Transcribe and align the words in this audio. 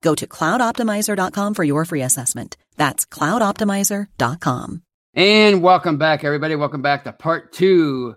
Go 0.00 0.14
to 0.14 0.26
cloudoptimizer.com 0.26 1.54
for 1.54 1.64
your 1.64 1.84
free 1.84 2.02
assessment. 2.02 2.56
That's 2.76 3.04
cloudoptimizer.com. 3.06 4.82
And 5.14 5.62
welcome 5.62 5.98
back, 5.98 6.22
everybody. 6.22 6.54
Welcome 6.54 6.82
back 6.82 7.04
to 7.04 7.12
part 7.12 7.52
two 7.52 8.14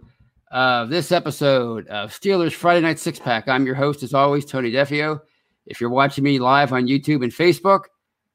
of 0.52 0.90
this 0.90 1.12
episode 1.12 1.88
of 1.88 2.12
Steelers 2.12 2.52
Friday 2.52 2.82
Night 2.82 3.00
Six 3.00 3.18
Pack. 3.18 3.48
I'm 3.48 3.66
your 3.66 3.76
host, 3.76 4.04
as 4.04 4.14
always, 4.14 4.46
Tony 4.46 4.72
Defeo. 4.72 5.20
If 5.66 5.80
you're 5.80 5.90
watching 5.90 6.24
me 6.24 6.38
live 6.40 6.74
on 6.74 6.88
YouTube 6.88 7.24
and 7.24 7.32
Facebook, 7.32 7.86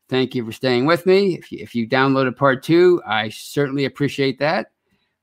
thank 0.08 0.34
you 0.34 0.44
for 0.44 0.52
staying 0.52 0.86
with 0.86 1.06
me. 1.06 1.34
If 1.36 1.52
you, 1.52 1.58
if 1.60 1.74
you 1.74 1.88
downloaded 1.88 2.36
part 2.36 2.62
two, 2.62 3.02
I 3.06 3.28
certainly 3.28 3.84
appreciate 3.84 4.38
that. 4.40 4.72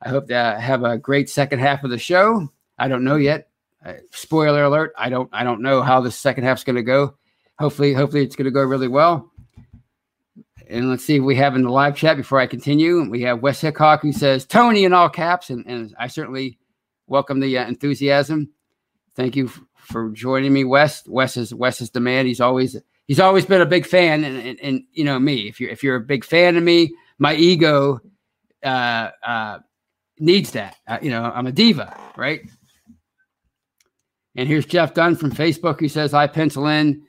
I 0.02 0.09
hope 0.09 0.27
to 0.27 0.58
have 0.59 0.83
a 0.83 0.97
great 0.97 1.30
second 1.30 1.59
half 1.59 1.83
of 1.83 1.89
the 1.89 1.97
show. 1.97 2.49
I 2.77 2.87
don't 2.87 3.03
know 3.03 3.15
yet. 3.15 3.49
Uh, 3.83 3.93
spoiler 4.11 4.63
alert: 4.63 4.93
I 4.97 5.09
don't 5.09 5.30
I 5.33 5.43
don't 5.43 5.61
know 5.61 5.81
how 5.81 6.02
the 6.02 6.11
second 6.11 6.43
half's 6.43 6.63
going 6.63 6.75
to 6.75 6.83
go. 6.83 7.15
Hopefully, 7.59 7.93
hopefully 7.93 8.23
it's 8.23 8.35
going 8.35 8.45
to 8.45 8.51
go 8.51 8.63
really 8.63 8.87
well. 8.87 9.31
And 10.69 10.89
let's 10.89 11.05
see 11.05 11.17
if 11.17 11.23
we 11.23 11.35
have 11.35 11.55
in 11.55 11.63
the 11.63 11.69
live 11.69 11.95
chat 11.95 12.17
before 12.17 12.39
I 12.39 12.47
continue. 12.47 13.07
We 13.09 13.21
have 13.21 13.41
Wes 13.41 13.61
Hickok 13.61 14.01
who 14.01 14.11
says 14.11 14.45
Tony 14.45 14.85
in 14.85 14.93
all 14.93 15.09
caps, 15.09 15.49
and, 15.49 15.65
and 15.67 15.93
I 15.99 16.07
certainly 16.07 16.57
welcome 17.07 17.39
the 17.39 17.57
uh, 17.57 17.67
enthusiasm. 17.67 18.49
Thank 19.15 19.35
you 19.35 19.47
f- 19.47 19.61
for 19.75 20.09
joining 20.11 20.53
me, 20.53 20.63
Wes. 20.63 21.05
Wes 21.07 21.37
is 21.37 21.53
Wes 21.53 21.81
is 21.81 21.91
the 21.91 21.99
man. 21.99 22.25
He's 22.25 22.41
always 22.41 22.77
he's 23.05 23.19
always 23.19 23.45
been 23.45 23.61
a 23.61 23.65
big 23.65 23.85
fan, 23.85 24.23
and, 24.23 24.37
and, 24.37 24.59
and 24.61 24.83
you 24.93 25.03
know 25.03 25.19
me. 25.19 25.47
If 25.47 25.59
you're 25.59 25.69
if 25.69 25.83
you're 25.83 25.97
a 25.97 26.01
big 26.01 26.23
fan 26.25 26.55
of 26.55 26.63
me, 26.63 26.93
my 27.19 27.35
ego 27.35 27.99
uh, 28.63 29.09
uh, 29.21 29.59
needs 30.19 30.51
that. 30.51 30.77
Uh, 30.87 30.99
you 31.01 31.11
know, 31.11 31.23
I'm 31.23 31.47
a 31.47 31.51
diva, 31.51 31.95
right? 32.15 32.41
And 34.35 34.47
here's 34.47 34.65
Jeff 34.65 34.93
Dunn 34.93 35.15
from 35.15 35.31
Facebook 35.31 35.79
who 35.79 35.87
says, 35.87 36.13
I 36.13 36.27
pencil 36.27 36.67
in 36.67 37.03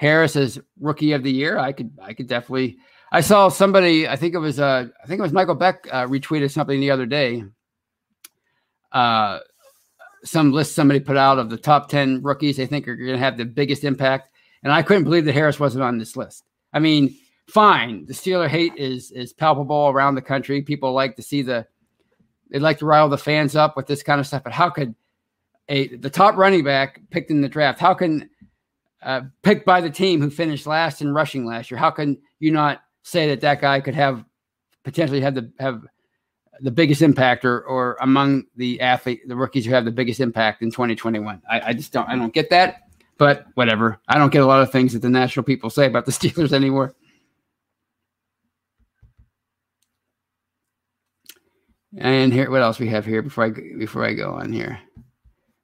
Harris 0.00 0.34
as 0.34 0.58
rookie 0.80 1.12
of 1.12 1.22
the 1.22 1.30
year. 1.30 1.58
I 1.58 1.72
could, 1.72 1.90
I 2.00 2.14
could 2.14 2.26
definitely. 2.26 2.78
I 3.12 3.20
saw 3.20 3.50
somebody. 3.50 4.08
I 4.08 4.16
think 4.16 4.34
it 4.34 4.38
was, 4.38 4.58
uh, 4.58 4.86
I 5.02 5.06
think 5.06 5.18
it 5.18 5.22
was 5.22 5.32
Michael 5.32 5.54
Beck 5.54 5.86
uh, 5.92 6.06
retweeted 6.06 6.50
something 6.50 6.80
the 6.80 6.90
other 6.90 7.04
day. 7.04 7.44
Uh, 8.92 9.40
some 10.24 10.52
list 10.52 10.74
somebody 10.74 11.00
put 11.00 11.18
out 11.18 11.38
of 11.38 11.50
the 11.50 11.58
top 11.58 11.90
ten 11.90 12.22
rookies 12.22 12.56
they 12.56 12.64
think 12.64 12.88
are 12.88 12.96
going 12.96 13.12
to 13.12 13.18
have 13.18 13.36
the 13.36 13.44
biggest 13.44 13.84
impact, 13.84 14.30
and 14.62 14.72
I 14.72 14.82
couldn't 14.82 15.04
believe 15.04 15.26
that 15.26 15.34
Harris 15.34 15.60
wasn't 15.60 15.84
on 15.84 15.98
this 15.98 16.16
list. 16.16 16.44
I 16.72 16.78
mean, 16.78 17.14
fine, 17.46 18.06
the 18.06 18.14
Steeler 18.14 18.48
hate 18.48 18.72
is 18.76 19.10
is 19.10 19.34
palpable 19.34 19.88
around 19.88 20.14
the 20.14 20.22
country. 20.22 20.62
People 20.62 20.94
like 20.94 21.14
to 21.16 21.22
see 21.22 21.42
the, 21.42 21.66
they 22.48 22.58
like 22.58 22.78
to 22.78 22.86
rile 22.86 23.10
the 23.10 23.18
fans 23.18 23.54
up 23.54 23.76
with 23.76 23.86
this 23.86 24.02
kind 24.02 24.18
of 24.18 24.26
stuff. 24.26 24.44
But 24.44 24.54
how 24.54 24.70
could 24.70 24.94
a 25.68 25.94
the 25.96 26.10
top 26.10 26.36
running 26.36 26.64
back 26.64 27.02
picked 27.10 27.30
in 27.30 27.42
the 27.42 27.50
draft? 27.50 27.78
How 27.78 27.92
can 27.92 28.30
uh, 29.02 29.22
picked 29.42 29.64
by 29.64 29.80
the 29.80 29.90
team 29.90 30.20
who 30.20 30.30
finished 30.30 30.66
last 30.66 31.00
in 31.00 31.12
rushing 31.12 31.44
last 31.44 31.70
year. 31.70 31.78
How 31.78 31.90
can 31.90 32.18
you 32.38 32.50
not 32.50 32.82
say 33.02 33.28
that 33.28 33.40
that 33.40 33.60
guy 33.60 33.80
could 33.80 33.94
have 33.94 34.24
potentially 34.84 35.20
have 35.20 35.34
the 35.34 35.50
have 35.58 35.82
the 36.60 36.70
biggest 36.70 37.00
impact 37.00 37.44
or 37.44 37.62
or 37.62 37.96
among 38.00 38.44
the 38.56 38.80
athlete 38.80 39.26
the 39.26 39.36
rookies 39.36 39.64
who 39.64 39.72
have 39.72 39.84
the 39.84 39.90
biggest 39.90 40.20
impact 40.20 40.62
in 40.62 40.70
2021? 40.70 41.40
I, 41.50 41.60
I 41.60 41.72
just 41.72 41.92
don't 41.92 42.08
I 42.08 42.16
don't 42.16 42.34
get 42.34 42.50
that. 42.50 42.82
But 43.16 43.46
whatever. 43.52 44.00
I 44.08 44.16
don't 44.16 44.32
get 44.32 44.42
a 44.42 44.46
lot 44.46 44.62
of 44.62 44.72
things 44.72 44.94
that 44.94 45.02
the 45.02 45.10
national 45.10 45.44
people 45.44 45.68
say 45.68 45.86
about 45.86 46.06
the 46.06 46.12
Steelers 46.12 46.52
anymore. 46.52 46.94
And 51.98 52.32
here, 52.32 52.50
what 52.50 52.62
else 52.62 52.78
we 52.78 52.88
have 52.88 53.04
here 53.04 53.20
before 53.20 53.44
I 53.44 53.50
before 53.50 54.04
I 54.04 54.14
go 54.14 54.32
on 54.32 54.52
here? 54.52 54.80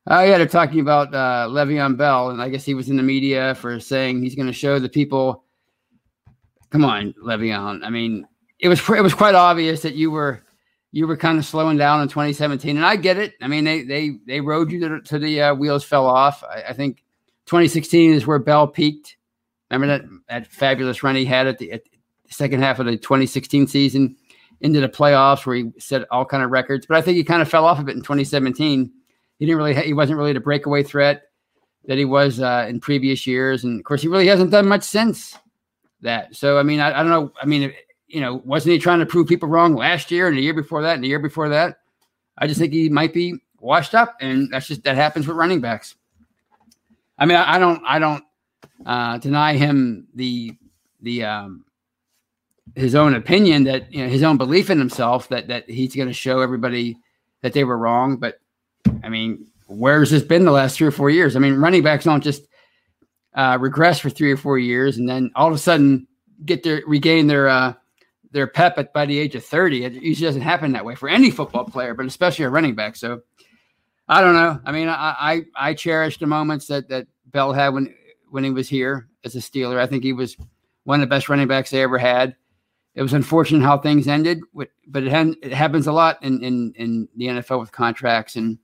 Oh 0.08 0.22
yeah, 0.22 0.38
they're 0.38 0.46
talking 0.46 0.80
about 0.80 1.12
uh, 1.12 1.48
Le'Veon 1.50 1.96
Bell, 1.96 2.30
and 2.30 2.40
I 2.40 2.48
guess 2.48 2.64
he 2.64 2.74
was 2.74 2.88
in 2.88 2.96
the 2.96 3.02
media 3.02 3.56
for 3.56 3.80
saying 3.80 4.22
he's 4.22 4.36
going 4.36 4.46
to 4.46 4.52
show 4.52 4.78
the 4.78 4.88
people. 4.88 5.44
Come 6.70 6.84
on, 6.84 7.12
Le'Veon. 7.14 7.84
I 7.84 7.90
mean, 7.90 8.26
it 8.60 8.68
was 8.68 8.80
it 8.88 9.02
was 9.02 9.14
quite 9.14 9.34
obvious 9.34 9.82
that 9.82 9.94
you 9.94 10.12
were 10.12 10.44
you 10.92 11.08
were 11.08 11.16
kind 11.16 11.38
of 11.38 11.44
slowing 11.44 11.76
down 11.76 12.02
in 12.02 12.08
2017, 12.08 12.76
and 12.76 12.86
I 12.86 12.94
get 12.94 13.16
it. 13.16 13.34
I 13.42 13.48
mean, 13.48 13.64
they 13.64 13.82
they 13.82 14.18
they 14.26 14.40
rode 14.40 14.70
you 14.70 14.80
to, 14.88 15.00
to 15.00 15.18
the 15.18 15.42
uh, 15.42 15.54
wheels 15.54 15.82
fell 15.82 16.06
off. 16.06 16.44
I, 16.44 16.62
I, 16.68 16.72
think 16.72 17.02
2016 17.46 18.12
is 18.12 18.26
where 18.28 18.38
Bell 18.38 18.68
peaked. 18.68 19.16
Remember 19.70 19.98
that 19.98 20.08
that 20.28 20.46
fabulous 20.46 21.02
run 21.02 21.16
he 21.16 21.24
had 21.24 21.48
at 21.48 21.58
the, 21.58 21.72
at 21.72 21.84
the 21.84 22.32
second 22.32 22.62
half 22.62 22.78
of 22.78 22.86
the 22.86 22.96
2016 22.96 23.66
season 23.66 24.14
into 24.60 24.80
the 24.80 24.88
playoffs, 24.88 25.44
where 25.44 25.56
he 25.56 25.72
set 25.78 26.06
all 26.12 26.24
kind 26.24 26.44
of 26.44 26.52
records. 26.52 26.86
But 26.86 26.96
I 26.96 27.02
think 27.02 27.16
he 27.16 27.24
kind 27.24 27.42
of 27.42 27.48
fell 27.48 27.64
off 27.64 27.80
a 27.80 27.82
bit 27.82 27.96
in 27.96 28.02
2017 28.02 28.92
he 29.38 29.46
didn't 29.46 29.58
really 29.58 29.74
he 29.74 29.92
wasn't 29.92 30.18
really 30.18 30.32
the 30.32 30.40
breakaway 30.40 30.82
threat 30.82 31.24
that 31.86 31.98
he 31.98 32.04
was 32.04 32.40
uh, 32.40 32.66
in 32.68 32.80
previous 32.80 33.26
years, 33.26 33.64
and 33.64 33.78
of 33.78 33.84
course 33.84 34.02
he 34.02 34.08
really 34.08 34.26
hasn't 34.26 34.50
done 34.50 34.66
much 34.66 34.82
since 34.82 35.38
that. 36.02 36.34
So 36.34 36.58
I 36.58 36.62
mean, 36.62 36.80
I, 36.80 36.98
I 36.98 37.02
don't 37.02 37.10
know. 37.10 37.32
I 37.40 37.46
mean, 37.46 37.72
you 38.08 38.20
know, 38.20 38.36
wasn't 38.44 38.72
he 38.72 38.78
trying 38.78 39.00
to 39.00 39.06
prove 39.06 39.28
people 39.28 39.48
wrong 39.48 39.74
last 39.74 40.10
year 40.10 40.28
and 40.28 40.36
the 40.36 40.42
year 40.42 40.54
before 40.54 40.82
that 40.82 40.94
and 40.94 41.04
the 41.04 41.08
year 41.08 41.18
before 41.18 41.48
that? 41.50 41.78
I 42.38 42.46
just 42.46 42.60
think 42.60 42.72
he 42.72 42.88
might 42.88 43.14
be 43.14 43.38
washed 43.60 43.94
up, 43.94 44.16
and 44.20 44.50
that's 44.50 44.68
just 44.68 44.84
that 44.84 44.96
happens 44.96 45.26
with 45.26 45.36
running 45.36 45.60
backs. 45.60 45.94
I 47.18 47.26
mean, 47.26 47.36
I, 47.36 47.54
I 47.54 47.58
don't 47.58 47.82
I 47.86 47.98
don't 47.98 48.24
uh, 48.84 49.18
deny 49.18 49.54
him 49.54 50.08
the 50.14 50.52
the 51.02 51.24
um, 51.24 51.64
his 52.74 52.94
own 52.94 53.14
opinion 53.14 53.64
that 53.64 53.92
you 53.92 54.02
know 54.02 54.08
his 54.08 54.22
own 54.22 54.36
belief 54.36 54.70
in 54.70 54.78
himself 54.78 55.28
that 55.28 55.48
that 55.48 55.68
he's 55.68 55.94
going 55.94 56.08
to 56.08 56.14
show 56.14 56.40
everybody 56.40 56.96
that 57.42 57.52
they 57.52 57.64
were 57.64 57.78
wrong, 57.78 58.16
but 58.16 58.40
I 59.02 59.08
mean, 59.08 59.46
where's 59.66 60.10
this 60.10 60.22
been 60.22 60.44
the 60.44 60.52
last 60.52 60.76
three 60.76 60.86
or 60.86 60.92
four 60.92 61.10
years? 61.10 61.36
I 61.36 61.38
mean, 61.38 61.56
running 61.56 61.82
backs 61.82 62.04
don't 62.04 62.22
just 62.22 62.46
uh, 63.34 63.58
regress 63.60 64.00
for 64.00 64.10
three 64.10 64.32
or 64.32 64.36
four 64.36 64.58
years 64.58 64.96
and 64.96 65.08
then 65.08 65.30
all 65.34 65.48
of 65.48 65.54
a 65.54 65.58
sudden 65.58 66.06
get 66.44 66.62
their 66.62 66.82
regain 66.86 67.26
their 67.26 67.48
uh, 67.48 67.74
their 68.32 68.46
pep 68.46 68.78
at 68.78 68.92
by 68.92 69.06
the 69.06 69.18
age 69.18 69.34
of 69.34 69.44
30. 69.44 69.84
It 69.84 69.92
usually 69.94 70.26
doesn't 70.26 70.42
happen 70.42 70.72
that 70.72 70.84
way 70.84 70.94
for 70.94 71.08
any 71.08 71.30
football 71.30 71.64
player, 71.64 71.94
but 71.94 72.06
especially 72.06 72.44
a 72.44 72.50
running 72.50 72.74
back. 72.74 72.96
So 72.96 73.22
I 74.08 74.20
don't 74.20 74.34
know. 74.34 74.60
I 74.64 74.72
mean, 74.72 74.88
I 74.88 75.14
I, 75.18 75.44
I 75.70 75.74
cherish 75.74 76.18
the 76.18 76.26
moments 76.26 76.66
that 76.66 76.88
that 76.88 77.06
Bell 77.26 77.52
had 77.52 77.70
when 77.70 77.94
when 78.30 78.44
he 78.44 78.50
was 78.50 78.68
here 78.68 79.08
as 79.24 79.36
a 79.36 79.40
Steeler. 79.40 79.78
I 79.78 79.86
think 79.86 80.04
he 80.04 80.12
was 80.12 80.36
one 80.84 81.00
of 81.00 81.08
the 81.08 81.14
best 81.14 81.28
running 81.28 81.48
backs 81.48 81.70
they 81.70 81.82
ever 81.82 81.98
had. 81.98 82.36
It 82.94 83.02
was 83.02 83.12
unfortunate 83.12 83.62
how 83.62 83.76
things 83.76 84.08
ended, 84.08 84.40
but 84.54 84.68
it, 85.02 85.36
it 85.42 85.52
happens 85.52 85.86
a 85.86 85.92
lot 85.92 86.22
in, 86.22 86.42
in 86.42 86.72
in 86.76 87.08
the 87.16 87.26
NFL 87.26 87.60
with 87.60 87.72
contracts 87.72 88.36
and 88.36 88.58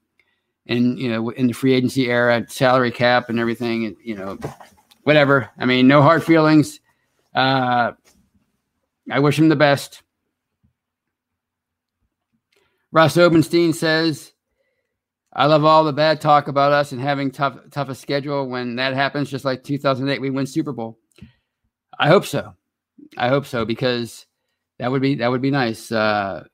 and 0.67 0.99
you 0.99 1.11
know 1.11 1.31
in 1.31 1.47
the 1.47 1.53
free 1.53 1.73
agency 1.73 2.11
era, 2.11 2.45
salary 2.49 2.91
cap 2.91 3.29
and 3.29 3.39
everything, 3.39 3.97
you 4.03 4.15
know 4.15 4.39
whatever. 5.05 5.51
I 5.59 5.65
mean, 5.65 5.89
no 5.89 6.03
hard 6.03 6.23
feelings. 6.25 6.81
Uh, 7.35 7.93
I 9.11 9.19
wish 9.19 9.39
him 9.39 9.49
the 9.49 9.57
best. 9.57 10.03
Russ 12.93 13.17
Obenstein 13.17 13.73
says, 13.73 14.33
"I 15.33 15.47
love 15.47 15.65
all 15.65 15.85
the 15.85 15.93
bad 15.93 16.21
talk 16.21 16.49
about 16.49 16.73
us 16.73 16.93
and 16.93 17.01
having 17.01 17.31
tough 17.31 17.59
toughest 17.71 18.03
schedule. 18.03 18.49
When 18.49 18.77
that 18.77 18.95
happens, 18.95 19.31
just 19.31 19.45
like 19.45 19.65
2008, 19.65 20.21
we 20.21 20.31
win 20.31 20.47
Super 20.47 20.73
Bowl. 20.73 20.99
I 21.99 22.09
hope 22.09 22.27
so. 22.27 22.55
I 23.17 23.29
hope 23.29 23.47
so 23.47 23.65
because 23.65 24.27
that 24.79 24.91
would 24.91 25.03
be 25.03 25.17
that 25.17 25.31
would 25.31 25.43
be 25.43 25.51
nice. 25.51 25.91
Uh, 25.91 26.45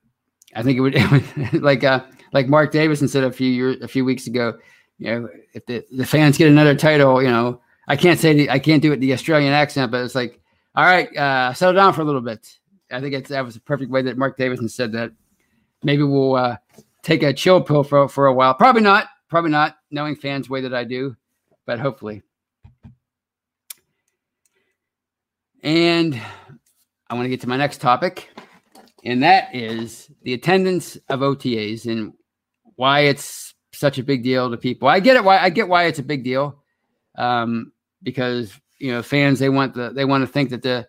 I 0.55 0.62
think 0.62 0.78
it 0.78 0.81
would, 0.81 0.94
it 0.96 1.10
would 1.52 1.62
like 1.62 1.84
uh, 1.84 2.05
like 2.32 2.48
Mark 2.48 2.72
Davison 2.72 3.08
said 3.08 3.25
a 3.25 3.32
few 3.32 3.50
years, 3.50 3.76
a 3.82 3.88
few 3.88 4.04
weeks 4.04 4.26
ago. 4.26 4.58
You 4.98 5.06
know, 5.06 5.28
if 5.52 5.64
the, 5.66 5.84
the 5.92 6.06
fans 6.06 6.38
get 6.38 6.48
another 6.48 6.75
title, 6.75 7.22
you 7.22 7.28
know, 7.28 7.60
I 7.86 7.96
can't 7.96 8.19
say 8.19 8.34
the, 8.34 8.50
I 8.50 8.58
can't 8.58 8.82
do 8.82 8.92
it 8.92 9.00
the 9.00 9.12
Australian 9.12 9.52
accent, 9.52 9.90
but 9.90 10.04
it's 10.04 10.14
like, 10.14 10.40
all 10.75 10.84
right, 10.84 11.14
uh, 11.16 11.52
settle 11.54 11.75
down 11.75 11.92
for 11.92 12.02
a 12.02 12.04
little 12.04 12.20
bit. 12.20 12.58
I 12.90 13.00
think 13.00 13.26
that 13.28 13.44
was 13.44 13.56
a 13.56 13.60
perfect 13.60 13.90
way 13.90 14.02
that 14.02 14.19
Mark 14.19 14.36
Davidson 14.36 14.69
said 14.69 14.92
that. 14.92 15.12
Maybe 15.82 16.02
we'll 16.02 16.34
uh, 16.34 16.56
take 17.02 17.22
a 17.22 17.32
chill 17.32 17.60
pill 17.60 17.84
for 17.84 18.08
for 18.08 18.26
a 18.26 18.32
while. 18.32 18.54
Probably 18.54 18.82
not. 18.82 19.08
Probably 19.28 19.50
not. 19.50 19.76
Knowing 19.90 20.16
fans 20.16 20.50
way 20.50 20.60
that 20.62 20.74
I 20.74 20.84
do, 20.84 21.16
but 21.66 21.78
hopefully. 21.78 22.22
And 25.62 26.20
I 27.08 27.14
want 27.14 27.24
to 27.24 27.31
get 27.31 27.40
to 27.42 27.48
my 27.48 27.56
next 27.56 27.81
topic, 27.81 28.28
and 29.04 29.22
that 29.22 29.54
is 29.54 30.10
the 30.22 30.34
attendance 30.34 30.96
of 31.08 31.20
OTAs 31.20 31.86
and 31.86 32.12
why 32.78 33.00
it's 33.00 33.54
such 33.72 33.98
a 33.98 34.04
big 34.04 34.22
deal 34.22 34.48
to 34.48 34.56
people. 34.56 34.86
I 34.86 35.00
get 35.00 35.16
it. 35.16 35.25
Why 35.25 35.38
I 35.38 35.50
get 35.50 35.69
why 35.69 35.86
it's 35.86 35.98
a 35.98 36.04
big 36.04 36.22
deal, 36.22 36.62
um, 37.16 37.72
because 38.04 38.52
you 38.78 38.92
know 38.92 39.02
fans 39.02 39.40
they 39.40 39.48
want 39.48 39.75
the 39.75 39.90
they 39.90 40.04
want 40.04 40.22
to 40.22 40.32
think 40.32 40.50
that 40.50 40.62
the 40.62 40.86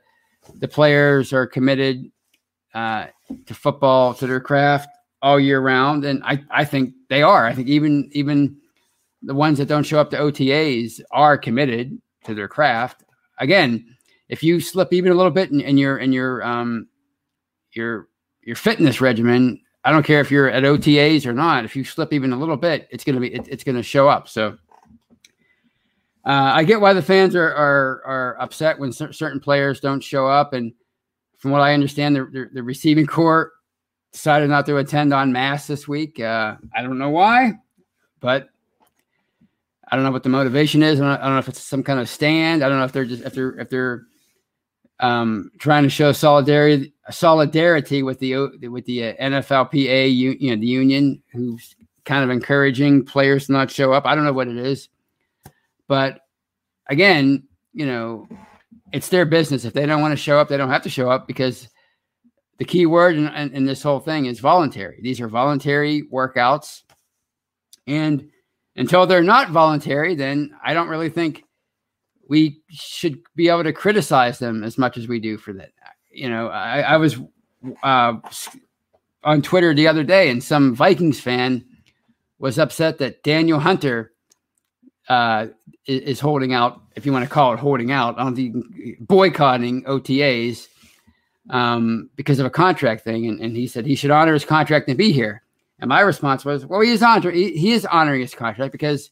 the 0.53 0.67
players 0.67 1.33
are 1.33 1.47
committed 1.47 2.11
uh, 2.75 3.07
to 3.47 3.53
football 3.55 4.13
to 4.13 4.27
their 4.27 4.39
craft 4.39 4.87
all 5.23 5.39
year 5.39 5.59
round, 5.61 6.05
and 6.05 6.21
I 6.23 6.43
I 6.51 6.63
think 6.63 6.93
they 7.09 7.23
are. 7.23 7.47
I 7.47 7.55
think 7.55 7.67
even 7.67 8.07
even 8.11 8.57
the 9.23 9.33
ones 9.33 9.57
that 9.57 9.67
don't 9.67 9.83
show 9.83 9.99
up 9.99 10.11
to 10.11 10.17
OTAs 10.17 11.01
are 11.09 11.39
committed 11.39 11.99
to 12.25 12.35
their 12.35 12.47
craft. 12.47 13.03
Again, 13.39 13.83
if 14.27 14.43
you 14.43 14.59
slip 14.59 14.93
even 14.93 15.11
a 15.11 15.15
little 15.15 15.31
bit 15.31 15.49
in, 15.49 15.59
in 15.59 15.79
your 15.79 15.97
in 15.97 16.13
your 16.13 16.43
um 16.43 16.87
your 17.71 18.09
your 18.43 18.55
fitness 18.55 19.01
regimen, 19.01 19.59
I 19.83 19.91
don't 19.91 20.03
care 20.03 20.19
if 20.19 20.29
you're 20.29 20.49
at 20.49 20.63
OTAs 20.63 21.25
or 21.25 21.33
not. 21.33 21.65
If 21.65 21.75
you 21.75 21.83
slip 21.83 22.11
even 22.11 22.33
a 22.33 22.37
little 22.37 22.57
bit, 22.57 22.87
it's 22.91 23.03
gonna 23.03 23.19
be 23.19 23.33
it, 23.33 23.47
it's 23.47 23.63
gonna 23.63 23.83
show 23.83 24.09
up. 24.09 24.27
So 24.27 24.57
uh, 26.25 26.51
I 26.53 26.63
get 26.63 26.81
why 26.81 26.93
the 26.93 27.01
fans 27.01 27.35
are 27.35 27.53
are, 27.53 28.03
are 28.05 28.41
upset 28.41 28.77
when 28.77 28.91
cer- 28.91 29.13
certain 29.13 29.39
players 29.39 29.79
don't 29.79 30.01
show 30.01 30.27
up, 30.27 30.53
and 30.53 30.73
from 31.37 31.51
what 31.51 31.61
I 31.61 31.73
understand, 31.73 32.15
the, 32.15 32.49
the, 32.53 32.61
receiving 32.61 33.07
corps 33.07 33.53
decided 34.11 34.49
not 34.49 34.65
to 34.65 34.77
attend 34.77 35.13
on 35.13 35.31
mass 35.31 35.67
this 35.67 35.87
week. 35.87 36.19
Uh, 36.19 36.55
I 36.75 36.81
don't 36.81 36.99
know 36.99 37.09
why, 37.09 37.53
but 38.19 38.49
I 39.89 39.95
don't 39.95 40.03
know 40.03 40.11
what 40.11 40.23
the 40.23 40.29
motivation 40.29 40.83
is. 40.83 40.99
I 40.99 41.05
don't, 41.05 41.21
I 41.21 41.23
don't, 41.23 41.33
know 41.33 41.39
if 41.39 41.47
it's 41.47 41.63
some 41.63 41.83
kind 41.83 41.99
of 41.99 42.09
stand. 42.09 42.63
I 42.63 42.69
don't 42.69 42.79
know 42.79 42.85
if 42.85 42.91
they're 42.91 43.05
just 43.05 43.23
if 43.23 43.33
they're 43.33 43.57
if 43.57 43.69
they're 43.69 44.03
um, 44.99 45.51
trying 45.57 45.83
to 45.83 45.89
show 45.89 46.11
solidarity 46.11 46.93
solidarity 47.11 48.03
with 48.03 48.19
the 48.19 48.35
with 48.69 48.85
the 48.85 49.09
uh, 49.09 49.13
NFLPA, 49.15 50.15
you, 50.15 50.35
you 50.39 50.51
know, 50.51 50.59
the 50.59 50.67
union, 50.67 51.21
who's 51.31 51.75
kind 52.05 52.23
of 52.23 52.29
encouraging 52.29 53.05
players 53.05 53.47
to 53.47 53.53
not 53.53 53.71
show 53.71 53.93
up. 53.93 54.05
I 54.05 54.15
don't 54.15 54.25
know 54.25 54.33
what 54.33 54.47
it 54.47 54.57
is, 54.57 54.89
but 55.87 56.21
again, 56.87 57.47
you 57.73 57.85
know, 57.85 58.27
it's 58.91 59.09
their 59.09 59.25
business. 59.25 59.65
If 59.65 59.73
they 59.73 59.85
don't 59.85 60.01
want 60.01 60.11
to 60.11 60.23
show 60.23 60.39
up, 60.39 60.49
they 60.49 60.57
don't 60.57 60.69
have 60.69 60.83
to 60.83 60.89
show 60.89 61.09
up 61.09 61.27
because 61.27 61.69
the 62.57 62.65
key 62.65 62.85
word 62.85 63.15
in, 63.15 63.27
in, 63.27 63.53
in 63.53 63.65
this 63.65 63.83
whole 63.83 63.99
thing 63.99 64.25
is 64.25 64.39
voluntary. 64.39 64.99
These 65.01 65.21
are 65.21 65.27
voluntary 65.27 66.03
workouts, 66.11 66.83
and 67.87 68.29
until 68.75 69.05
they're 69.05 69.23
not 69.23 69.49
voluntary, 69.49 70.15
then 70.15 70.51
I 70.63 70.73
don't 70.73 70.89
really 70.89 71.09
think 71.09 71.43
we 72.29 72.61
should 72.69 73.19
be 73.35 73.49
able 73.49 73.63
to 73.63 73.73
criticize 73.73 74.39
them 74.39 74.63
as 74.63 74.77
much 74.77 74.97
as 74.97 75.07
we 75.07 75.19
do 75.19 75.37
for 75.37 75.51
that. 75.53 75.71
You 76.11 76.29
know, 76.29 76.47
I, 76.47 76.81
I 76.81 76.97
was 76.97 77.17
uh, 77.83 78.13
on 79.23 79.41
Twitter 79.41 79.73
the 79.73 79.87
other 79.87 80.03
day, 80.03 80.29
and 80.29 80.43
some 80.43 80.75
Vikings 80.75 81.19
fan 81.19 81.65
was 82.39 82.57
upset 82.57 82.97
that 82.99 83.21
Danielle 83.23 83.59
Hunter 83.59 84.13
uh, 85.07 85.47
is, 85.85 86.19
holding 86.19 86.53
out, 86.53 86.81
if 86.95 87.05
you 87.05 87.11
want 87.11 87.25
to 87.25 87.29
call 87.29 87.53
it 87.53 87.59
holding 87.59 87.91
out, 87.91 88.17
on 88.17 88.33
the 88.35 88.53
boycotting 88.99 89.83
OTAs 89.83 90.67
um, 91.49 92.09
because 92.15 92.39
of 92.39 92.45
a 92.45 92.49
contract 92.49 93.03
thing. 93.03 93.27
And, 93.27 93.39
and, 93.39 93.55
he 93.55 93.67
said 93.67 93.85
he 93.85 93.95
should 93.95 94.11
honor 94.11 94.33
his 94.33 94.45
contract 94.45 94.87
and 94.87 94.97
be 94.97 95.11
here. 95.11 95.41
And 95.79 95.89
my 95.89 96.01
response 96.01 96.45
was, 96.45 96.65
well, 96.65 96.81
he 96.81 96.91
is, 96.91 97.01
honor- 97.01 97.31
he, 97.31 97.57
he 97.57 97.71
is 97.71 97.85
honoring 97.85 98.21
his 98.21 98.35
contract 98.35 98.71
because 98.71 99.09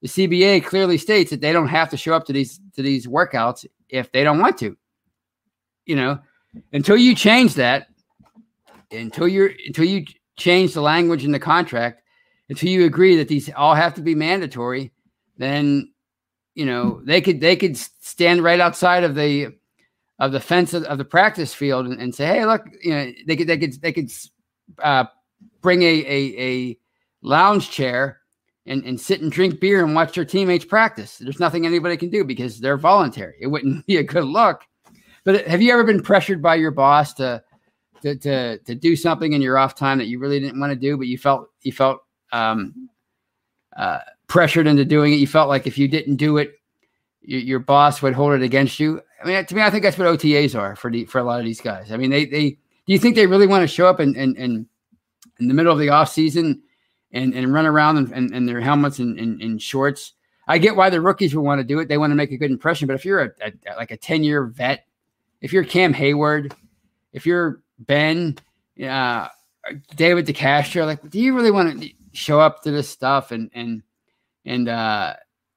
the 0.00 0.08
CBA 0.08 0.64
clearly 0.64 0.98
states 0.98 1.30
that 1.30 1.40
they 1.40 1.52
don't 1.52 1.68
have 1.68 1.88
to 1.90 1.96
show 1.96 2.14
up 2.14 2.26
to 2.26 2.32
these 2.32 2.60
to 2.74 2.82
these 2.82 3.06
workouts 3.06 3.64
if 3.88 4.10
they 4.12 4.24
don't 4.24 4.40
want 4.40 4.58
to. 4.58 4.76
You 5.86 5.96
know, 5.96 6.18
until 6.72 6.96
you 6.96 7.14
change 7.14 7.54
that, 7.54 7.88
until 8.90 9.28
you're 9.28 9.52
until 9.66 9.84
you 9.84 10.04
change 10.36 10.74
the 10.74 10.82
language 10.82 11.24
in 11.24 11.32
the 11.32 11.38
contract, 11.38 12.02
until 12.48 12.68
you 12.68 12.84
agree 12.84 13.16
that 13.16 13.28
these 13.28 13.50
all 13.54 13.74
have 13.74 13.94
to 13.94 14.02
be 14.02 14.14
mandatory, 14.14 14.92
then 15.38 15.92
you 16.54 16.66
know 16.66 17.00
they 17.04 17.20
could 17.20 17.40
they 17.40 17.56
could 17.56 17.76
stand 17.76 18.42
right 18.42 18.60
outside 18.60 19.04
of 19.04 19.14
the 19.14 19.48
of 20.18 20.32
the 20.32 20.40
fence 20.40 20.72
of, 20.74 20.84
of 20.84 20.98
the 20.98 21.04
practice 21.04 21.52
field 21.52 21.86
and, 21.86 22.00
and, 22.00 22.14
say, 22.14 22.26
hey, 22.26 22.46
look, 22.46 22.64
you 22.80 22.92
know, 22.92 23.10
they 23.26 23.34
could 23.34 23.48
they 23.48 23.58
could 23.58 23.80
they 23.82 23.92
could 23.92 24.10
uh, 24.82 25.04
bring 25.60 25.82
a, 25.82 25.86
a 25.86 26.38
a 26.38 26.78
lounge 27.22 27.70
chair 27.70 28.20
and, 28.66 28.84
and 28.84 29.00
sit 29.00 29.20
and 29.20 29.32
drink 29.32 29.58
beer 29.60 29.84
and 29.84 29.94
watch 29.94 30.14
their 30.14 30.24
teammates 30.24 30.64
practice. 30.64 31.18
There's 31.18 31.40
nothing 31.40 31.66
anybody 31.66 31.96
can 31.96 32.10
do 32.10 32.24
because 32.24 32.60
they're 32.60 32.76
voluntary. 32.76 33.34
It 33.40 33.48
wouldn't 33.48 33.86
be 33.86 33.96
a 33.96 34.04
good 34.04 34.24
look. 34.24 34.62
But 35.24 35.46
have 35.46 35.62
you 35.62 35.72
ever 35.72 35.84
been 35.84 36.02
pressured 36.02 36.42
by 36.42 36.56
your 36.56 36.70
boss 36.70 37.14
to 37.14 37.42
to 38.02 38.16
to, 38.16 38.58
to 38.58 38.74
do 38.74 38.96
something 38.96 39.32
in 39.32 39.42
your 39.42 39.58
off 39.58 39.74
time 39.74 39.98
that 39.98 40.06
you 40.06 40.18
really 40.18 40.40
didn't 40.40 40.60
want 40.60 40.72
to 40.72 40.78
do, 40.78 40.96
but 40.96 41.06
you 41.06 41.18
felt 41.18 41.48
you 41.62 41.72
felt 41.72 42.00
um, 42.32 42.88
uh, 43.76 44.00
pressured 44.26 44.66
into 44.66 44.84
doing 44.84 45.12
it? 45.12 45.16
You 45.16 45.26
felt 45.26 45.48
like 45.48 45.66
if 45.66 45.78
you 45.78 45.88
didn't 45.88 46.16
do 46.16 46.38
it, 46.38 46.54
you, 47.20 47.38
your 47.38 47.58
boss 47.58 48.02
would 48.02 48.14
hold 48.14 48.34
it 48.34 48.42
against 48.42 48.80
you. 48.80 49.00
I 49.22 49.26
mean, 49.26 49.46
to 49.46 49.54
me, 49.54 49.62
I 49.62 49.70
think 49.70 49.84
that's 49.84 49.98
what 49.98 50.08
OTAs 50.08 50.58
are 50.58 50.74
for 50.76 50.90
the 50.90 51.04
for 51.04 51.18
a 51.18 51.24
lot 51.24 51.38
of 51.38 51.46
these 51.46 51.60
guys. 51.60 51.92
I 51.92 51.96
mean, 51.96 52.10
they 52.10 52.24
they 52.24 52.50
do 52.50 52.92
you 52.92 52.98
think 52.98 53.14
they 53.14 53.26
really 53.26 53.46
want 53.46 53.62
to 53.62 53.68
show 53.68 53.86
up 53.86 54.00
and 54.00 54.16
in, 54.16 54.34
in, 54.36 54.66
in 55.38 55.48
the 55.48 55.54
middle 55.54 55.72
of 55.72 55.78
the 55.78 55.90
off 55.90 56.10
season? 56.10 56.62
and, 57.12 57.34
and 57.34 57.52
run 57.52 57.66
around 57.66 57.98
in, 57.98 58.12
in, 58.12 58.34
in 58.34 58.46
their 58.46 58.60
helmets 58.60 58.98
and, 58.98 59.18
in 59.18 59.58
shorts. 59.58 60.14
I 60.48 60.58
get 60.58 60.76
why 60.76 60.90
the 60.90 61.00
rookies 61.00 61.34
would 61.34 61.42
want 61.42 61.60
to 61.60 61.64
do 61.64 61.78
it. 61.78 61.88
They 61.88 61.98
want 61.98 62.10
to 62.10 62.16
make 62.16 62.32
a 62.32 62.36
good 62.36 62.50
impression. 62.50 62.86
But 62.86 62.94
if 62.94 63.04
you're 63.04 63.22
a, 63.22 63.30
a 63.44 63.76
like 63.76 63.90
a 63.90 63.96
10 63.96 64.24
year 64.24 64.46
vet, 64.46 64.86
if 65.42 65.52
you're 65.52 65.64
Cam 65.64 65.92
Heyward, 65.92 66.54
if 67.12 67.26
you're 67.26 67.60
Ben, 67.80 68.38
uh, 68.82 69.28
David 69.96 70.26
DeCastro, 70.26 70.86
like, 70.86 71.10
do 71.10 71.20
you 71.20 71.34
really 71.34 71.50
want 71.50 71.82
to 71.82 71.90
show 72.12 72.40
up 72.40 72.62
to 72.62 72.70
this 72.70 72.88
stuff? 72.88 73.30
And, 73.32 73.50
and, 73.52 73.82
and, 74.46 74.68
uh, 74.68 75.14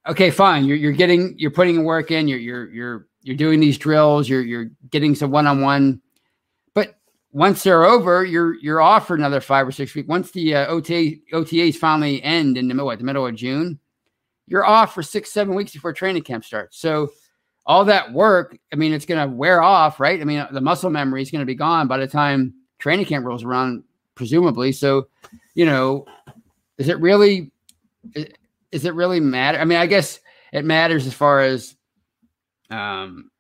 okay, 0.07 0.31
fine. 0.31 0.65
You're, 0.65 0.77
you're 0.77 0.91
getting, 0.91 1.35
you're 1.37 1.51
putting 1.51 1.83
work 1.85 2.11
in, 2.11 2.27
you're, 2.27 2.39
you're, 2.39 2.69
you're, 2.71 3.07
you're 3.21 3.35
doing 3.35 3.59
these 3.59 3.77
drills, 3.77 4.27
you're, 4.27 4.41
you're 4.41 4.69
getting 4.91 5.15
some 5.15 5.31
one 5.31 5.47
on 5.47 5.61
one 5.61 6.01
But 6.73 6.95
once 7.31 7.63
they're 7.63 7.83
over, 7.83 8.23
you're 8.23 8.55
you're 8.61 8.81
off 8.81 9.07
for 9.07 9.15
another 9.15 9.41
five 9.41 9.67
or 9.67 9.71
six 9.71 9.95
weeks. 9.95 10.07
Once 10.07 10.31
the 10.31 10.55
uh, 10.55 10.67
OTA 10.67 11.15
OTAs 11.33 11.75
finally 11.75 12.21
end 12.23 12.57
in 12.57 12.67
the 12.67 12.73
middle, 12.73 12.91
at 12.91 12.99
the 12.99 13.03
middle 13.03 13.25
of 13.25 13.35
June, 13.35 13.79
you're 14.47 14.65
off 14.65 14.93
for 14.93 15.03
six 15.03 15.31
seven 15.31 15.55
weeks 15.55 15.73
before 15.73 15.91
training 15.91 16.23
camp 16.23 16.45
starts. 16.45 16.77
So 16.77 17.09
all 17.65 17.85
that 17.85 18.13
work, 18.13 18.57
I 18.71 18.75
mean, 18.75 18.93
it's 18.93 19.05
going 19.05 19.27
to 19.27 19.35
wear 19.35 19.61
off, 19.61 19.99
right? 19.99 20.21
I 20.21 20.23
mean, 20.23 20.45
the 20.51 20.61
muscle 20.61 20.89
memory 20.89 21.21
is 21.21 21.31
going 21.31 21.41
to 21.41 21.45
be 21.45 21.55
gone 21.55 21.87
by 21.87 21.97
the 21.97 22.07
time 22.07 22.53
training 22.79 23.05
camp 23.05 23.25
rolls 23.25 23.43
around, 23.43 23.83
presumably. 24.13 24.71
So, 24.71 25.07
you 25.55 25.65
know, 25.65 26.05
is 26.77 26.89
it 26.89 26.99
really 26.99 27.51
is 28.71 28.85
it 28.85 28.93
really 28.93 29.19
matter? 29.19 29.57
I 29.57 29.65
mean, 29.65 29.79
I 29.79 29.87
guess 29.87 30.19
it 30.51 30.65
matters 30.65 31.07
as 31.07 31.13
far 31.13 31.41
as 31.41 31.75
um 32.69 33.31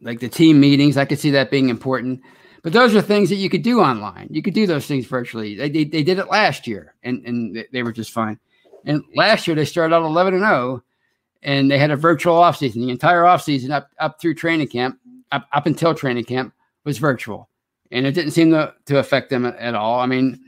like 0.00 0.20
the 0.20 0.28
team 0.28 0.60
meetings. 0.60 0.96
I 0.96 1.04
could 1.04 1.18
see 1.18 1.30
that 1.30 1.50
being 1.50 1.68
important 1.68 2.20
but 2.62 2.72
those 2.72 2.94
are 2.94 3.02
things 3.02 3.28
that 3.28 3.36
you 3.36 3.50
could 3.50 3.62
do 3.62 3.80
online. 3.80 4.28
You 4.30 4.40
could 4.40 4.54
do 4.54 4.66
those 4.66 4.86
things 4.86 5.06
virtually. 5.06 5.56
They, 5.56 5.68
they, 5.68 5.84
they 5.84 6.02
did 6.04 6.18
it 6.18 6.30
last 6.30 6.66
year 6.66 6.94
and, 7.02 7.24
and 7.26 7.64
they 7.72 7.82
were 7.82 7.92
just 7.92 8.12
fine. 8.12 8.38
And 8.84 9.02
last 9.16 9.46
year 9.46 9.56
they 9.56 9.64
started 9.64 9.94
out 9.94 10.04
11 10.04 10.34
and 10.34 10.42
0 10.44 10.82
and 11.42 11.70
they 11.70 11.78
had 11.78 11.90
a 11.90 11.96
virtual 11.96 12.34
offseason. 12.34 12.74
The 12.74 12.90
entire 12.90 13.22
offseason 13.22 13.70
up, 13.70 13.90
up 13.98 14.20
through 14.20 14.34
training 14.34 14.68
camp, 14.68 14.98
up, 15.32 15.46
up 15.52 15.66
until 15.66 15.94
training 15.94 16.24
camp 16.24 16.54
was 16.84 16.98
virtual. 16.98 17.48
And 17.90 18.06
it 18.06 18.12
didn't 18.12 18.30
seem 18.32 18.50
to, 18.52 18.74
to 18.86 18.98
affect 18.98 19.30
them 19.30 19.44
at, 19.44 19.74
all. 19.74 20.00
I 20.00 20.06
mean, 20.06 20.40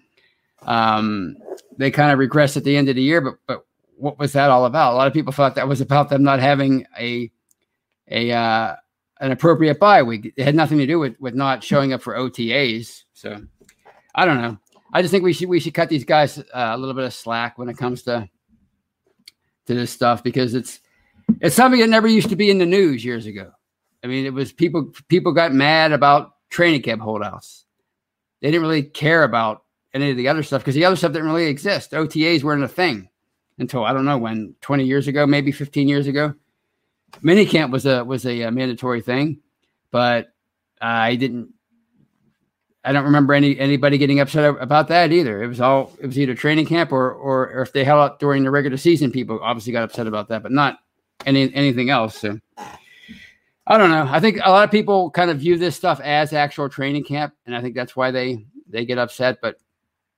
um, 0.63 1.37
they 1.77 1.91
kind 1.91 2.13
of 2.13 2.19
regressed 2.19 2.57
at 2.57 2.65
the 2.65 2.77
end 2.77 2.89
of 2.89 2.97
the 2.97 3.03
year, 3.03 3.21
but, 3.21 3.35
but 3.47 3.67
what 3.97 4.19
was 4.19 4.33
that 4.33 4.51
all 4.51 4.65
about? 4.65 4.95
A 4.95 4.97
lot 4.97 5.07
of 5.07 5.13
people 5.13 5.33
thought 5.33 5.57
that 5.57 5.69
was 5.69 5.81
about 5.81 6.09
them 6.09 6.23
not 6.23 6.41
having 6.41 6.87
a, 6.99 7.31
a, 8.11 8.33
uh, 8.33 8.77
an 9.21 9.33
appropriate 9.33 9.79
bye 9.79 10.03
week. 10.03 10.33
It 10.37 10.45
had 10.45 10.55
nothing 10.55 10.79
to 10.79 10.87
do 10.87 10.99
with 10.99 11.17
with 11.21 11.35
not 11.35 11.63
showing 11.63 11.93
up 11.93 12.03
for 12.03 12.15
OTAs. 12.15 13.05
So 13.15 13.43
I 14.15 14.25
don't 14.25 14.41
know. 14.41 14.59
I 14.93 15.03
just 15.03 15.13
think 15.13 15.25
we 15.25 15.33
should 15.33 15.49
we 15.49 15.61
should 15.61 15.75
cut 15.75 15.89
these 15.89 16.05
guys 16.05 16.39
uh, 16.39 16.45
a 16.53 16.77
little 16.77 16.95
bit 16.95 17.05
of 17.05 17.15
slack 17.15 17.57
when 17.57 17.69
it 17.69 17.79
comes 17.79 18.03
to 18.03 18.29
to 19.67 19.75
this 19.75 19.91
stuff 19.91 20.23
because 20.23 20.55
it's 20.55 20.81
it's 21.41 21.57
something 21.57 21.81
that 21.81 21.89
never 21.89 22.09
used 22.09 22.31
to 22.31 22.37
be 22.37 22.51
in 22.51 22.59
the 22.59 22.67
news 22.67 23.05
years 23.05 23.27
ago. 23.27 23.51
I 24.03 24.07
mean, 24.07 24.27
it 24.27 24.35
was 24.35 24.53
people 24.53 24.93
people 25.09 25.33
got 25.33 25.53
mad 25.53 25.93
about 25.93 26.35
training 26.51 26.83
camp 26.83 27.03
holdouts. 27.03 27.65
They 28.41 28.51
didn't 28.51 28.63
really 28.63 28.83
care 28.83 29.25
about 29.25 29.65
any 29.95 30.11
of 30.11 30.17
the 30.17 30.29
other 30.29 30.43
stuff 30.43 30.63
because 30.63 30.75
the 30.75 30.85
other 30.85 30.97
stuff 30.97 31.13
didn't 31.13 31.29
really 31.29 31.47
exist. 31.47 31.93
OTAs 31.93 32.43
weren't 32.43 32.65
a 32.65 32.69
thing 32.69 33.09
until 33.59 33.85
I 33.85 33.93
don't 33.93 34.05
know 34.05 34.19
when, 34.19 34.55
20 34.61 34.85
years 34.85 35.09
ago, 35.09 35.27
maybe 35.27 35.53
15 35.53 35.89
years 35.89 36.07
ago 36.07 36.35
minicamp 37.23 37.71
was 37.71 37.87
a 37.87 38.05
was 38.05 38.27
a, 38.27 38.43
a 38.43 38.51
mandatory 38.51 39.01
thing, 39.01 39.41
but 39.91 40.33
I 40.81 41.17
didn't 41.17 41.51
I 42.85 42.93
don't 42.93 43.05
remember 43.05 43.35
any 43.35 43.59
anybody 43.59 43.99
getting 43.99 44.21
upset 44.21 44.57
about 44.61 44.89
that 44.89 45.13
either. 45.13 45.43
It 45.43 45.49
was 45.49 45.61
all 45.61 45.93
it 46.01 46.07
was 46.07 46.19
either 46.19 46.35
training 46.35 46.67
camp 46.67 46.93
or 46.93 47.13
or, 47.13 47.51
or 47.51 47.63
if 47.63 47.73
they 47.73 47.85
held 47.85 48.01
out 48.01 48.19
during 48.19 48.45
the 48.45 48.51
regular 48.51 48.77
season, 48.77 49.11
people 49.11 49.41
obviously 49.43 49.73
got 49.73 49.85
upset 49.85 50.07
about 50.07 50.29
that, 50.29 50.43
but 50.43 50.53
not 50.53 50.79
any 51.27 51.53
anything 51.55 51.91
else. 51.91 52.19
So 52.19 52.39
I 53.67 53.79
don't 53.79 53.91
know. 53.91 54.07
I 54.09 54.21
think 54.21 54.39
a 54.43 54.51
lot 54.51 54.65
of 54.65 54.71
people 54.71 55.11
kind 55.11 55.31
of 55.31 55.39
view 55.39 55.57
this 55.57 55.77
stuff 55.77 56.01
as 56.01 56.33
actual 56.33 56.69
training 56.69 57.05
camp, 57.05 57.35
and 57.47 57.57
I 57.57 57.61
think 57.61 57.75
that's 57.75 57.97
why 57.97 58.11
they 58.11 58.45
they 58.69 58.85
get 58.85 58.99
upset. 58.99 59.39
But 59.41 59.57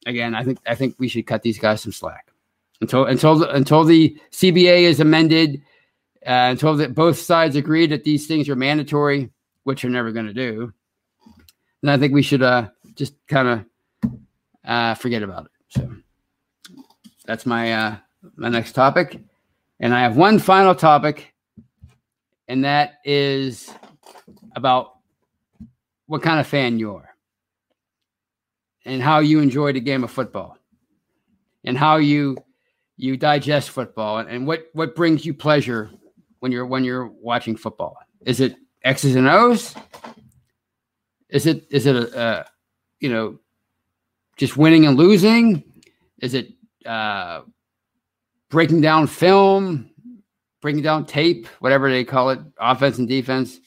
again, 0.07 0.35
I 0.35 0.45
think 0.45 0.59
I 0.67 0.75
think 0.75 0.97
we 0.99 1.09
should 1.09 1.27
cut 1.27 1.43
these 1.43 1.59
guys 1.59 1.83
some 1.83 1.93
slack 1.93 2.33
until 2.81 3.07
until 3.07 3.43
until 3.45 3.85
the 3.85 4.17
CBA 4.33 4.83
is 4.83 5.01
amended, 5.01 5.63
uh, 6.27 6.51
until 6.51 6.77
that 6.77 6.95
both 6.95 7.19
sides 7.19 7.57
agree 7.57 7.87
that 7.87 8.05
these 8.05 8.27
things 8.27 8.49
are 8.49 8.57
mandatory, 8.57 9.31
which 9.65 9.83
you're 9.83 9.93
never 9.93 10.13
going 10.13 10.27
to 10.27 10.35
do 10.35 10.73
and 11.87 11.91
I 11.93 11.99
think 11.99 12.13
we 12.13 12.23
should 12.23 12.43
uh, 12.43 12.69
just 12.97 13.15
kind 13.29 13.49
of 13.49 13.65
uh, 14.65 14.95
forget 14.95 15.23
about 15.23 15.45
it. 15.47 15.51
So 15.69 15.93
that's 17.25 17.47
my 17.47 17.73
uh, 17.73 17.97
my 18.35 18.49
next 18.49 18.73
topic, 18.73 19.21
and 19.80 19.95
I 19.95 20.00
have 20.02 20.16
one 20.16 20.38
final 20.38 20.75
topic, 20.75 21.35
and 22.49 22.64
that 22.64 22.95
is 23.04 23.71
about 24.54 24.97
what 26.06 26.23
kind 26.23 26.40
of 26.40 26.47
fan 26.47 26.78
you 26.78 26.95
are, 26.95 27.14
and 28.85 29.02
how 29.02 29.18
you 29.18 29.40
enjoy 29.40 29.73
the 29.73 29.80
game 29.80 30.04
of 30.04 30.11
football, 30.11 30.56
and 31.64 31.76
how 31.76 31.97
you 31.97 32.37
you 32.97 33.16
digest 33.16 33.71
football, 33.71 34.18
and, 34.18 34.28
and 34.28 34.47
what 34.47 34.66
what 34.73 34.95
brings 34.95 35.26
you 35.26 35.35
pleasure 35.35 35.90
when 36.40 36.52
you're 36.52 36.66
when 36.66 36.85
you're 36.85 37.06
watching 37.06 37.56
football. 37.56 37.97
Is 38.25 38.40
it 38.40 38.56
X's 38.85 39.16
and 39.16 39.28
O's? 39.28 39.75
Is 41.28 41.47
it 41.47 41.66
is 41.71 41.87
it 41.87 41.97
a, 41.97 42.16
uh, 42.16 42.45
you 43.00 43.11
know 43.11 43.38
just 44.37 44.56
winning 44.56 44.87
and 44.87 44.97
losing? 44.97 45.64
Is 46.21 46.35
it 46.35 46.52
uh, 46.87 47.42
breaking 48.50 48.81
down 48.81 49.07
film, 49.07 49.91
breaking 50.61 50.83
down 50.83 51.07
tape, 51.07 51.47
whatever 51.61 51.91
they 51.91 52.05
call 52.05 52.31
it, 52.31 52.41
offense 52.59 52.99
and 52.99 53.09
defense? 53.09 53.61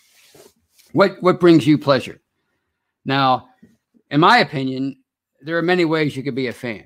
What 0.92 1.22
what 1.22 1.40
brings 1.40 1.68
you 1.68 1.78
pleasure? 1.78 2.20
Now, 3.06 3.50
in 4.10 4.20
my 4.20 4.40
opinion, 4.40 4.98
there 5.42 5.58
are 5.58 5.62
many 5.62 5.86
ways 5.86 6.16
you 6.16 6.24
could 6.24 6.36
be 6.36 6.48
a 6.48 6.54
fan. 6.54 6.86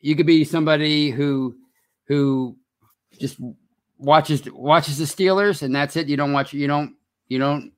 You 0.00 0.16
could 0.16 0.26
be 0.26 0.44
somebody 0.44 1.10
who 1.10 1.56
who 2.06 2.56
just 3.18 3.38
watches 3.98 4.42
watches 4.52 4.98
the 4.98 5.04
Steelers 5.04 5.62
and 5.62 5.74
that's 5.74 5.96
it. 5.96 6.08
You 6.08 6.16
don't 6.16 6.32
watch 6.32 6.52
you 6.52 6.66
don't 6.66 6.94
you 7.28 7.38
don't 7.38 7.72